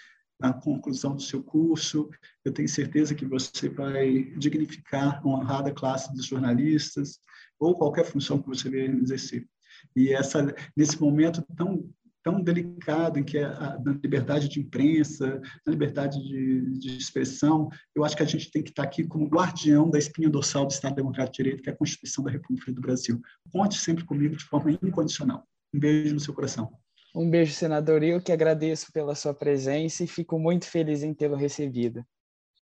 na 0.41 0.51
conclusão 0.51 1.15
do 1.15 1.21
seu 1.21 1.43
curso. 1.43 2.09
Eu 2.43 2.51
tenho 2.51 2.67
certeza 2.67 3.13
que 3.13 3.25
você 3.25 3.69
vai 3.69 4.23
dignificar 4.37 5.25
uma 5.25 5.39
honrada 5.39 5.71
classe 5.71 6.11
dos 6.13 6.25
jornalistas 6.25 7.19
ou 7.59 7.77
qualquer 7.77 8.05
função 8.05 8.41
que 8.41 8.47
você 8.47 8.69
venha 8.69 8.91
exercer. 8.97 9.47
E 9.95 10.11
essa 10.11 10.53
nesse 10.75 10.99
momento 10.99 11.43
tão 11.55 11.87
tão 12.23 12.39
delicado 12.39 13.17
em 13.17 13.23
que 13.23 13.39
é 13.39 13.45
a, 13.45 13.73
a 13.73 13.79
liberdade 14.03 14.47
de 14.47 14.59
imprensa, 14.59 15.41
a 15.65 15.71
liberdade 15.71 16.21
de, 16.21 16.77
de, 16.77 16.95
expressão, 16.95 17.67
eu 17.95 18.05
acho 18.05 18.15
que 18.15 18.21
a 18.21 18.27
gente 18.27 18.51
tem 18.51 18.61
que 18.61 18.69
estar 18.69 18.83
aqui 18.83 19.03
como 19.03 19.27
guardião 19.27 19.89
da 19.89 19.97
espinha 19.97 20.29
dorsal 20.29 20.67
do 20.67 20.71
Estado 20.71 20.95
Democrático 20.95 21.37
de 21.37 21.43
Direito, 21.43 21.63
que 21.63 21.69
é 21.71 21.73
a 21.73 21.75
Constituição 21.75 22.23
da 22.23 22.29
República 22.29 22.71
do 22.71 22.79
Brasil. 22.79 23.19
Conte 23.51 23.75
sempre 23.79 24.03
comigo 24.03 24.35
de 24.35 24.43
forma 24.43 24.71
incondicional. 24.71 25.47
Um 25.73 25.79
beijo 25.79 26.13
no 26.13 26.19
seu 26.19 26.33
coração. 26.33 26.71
Um 27.15 27.29
beijo, 27.29 27.53
senador. 27.53 28.03
Eu 28.03 28.21
que 28.21 28.31
agradeço 28.33 28.91
pela 28.91 29.15
sua 29.15 29.33
presença 29.33 30.03
e 30.03 30.07
fico 30.07 30.37
muito 30.39 30.67
feliz 30.67 31.03
em 31.03 31.13
tê-lo 31.13 31.35
recebido. 31.37 32.05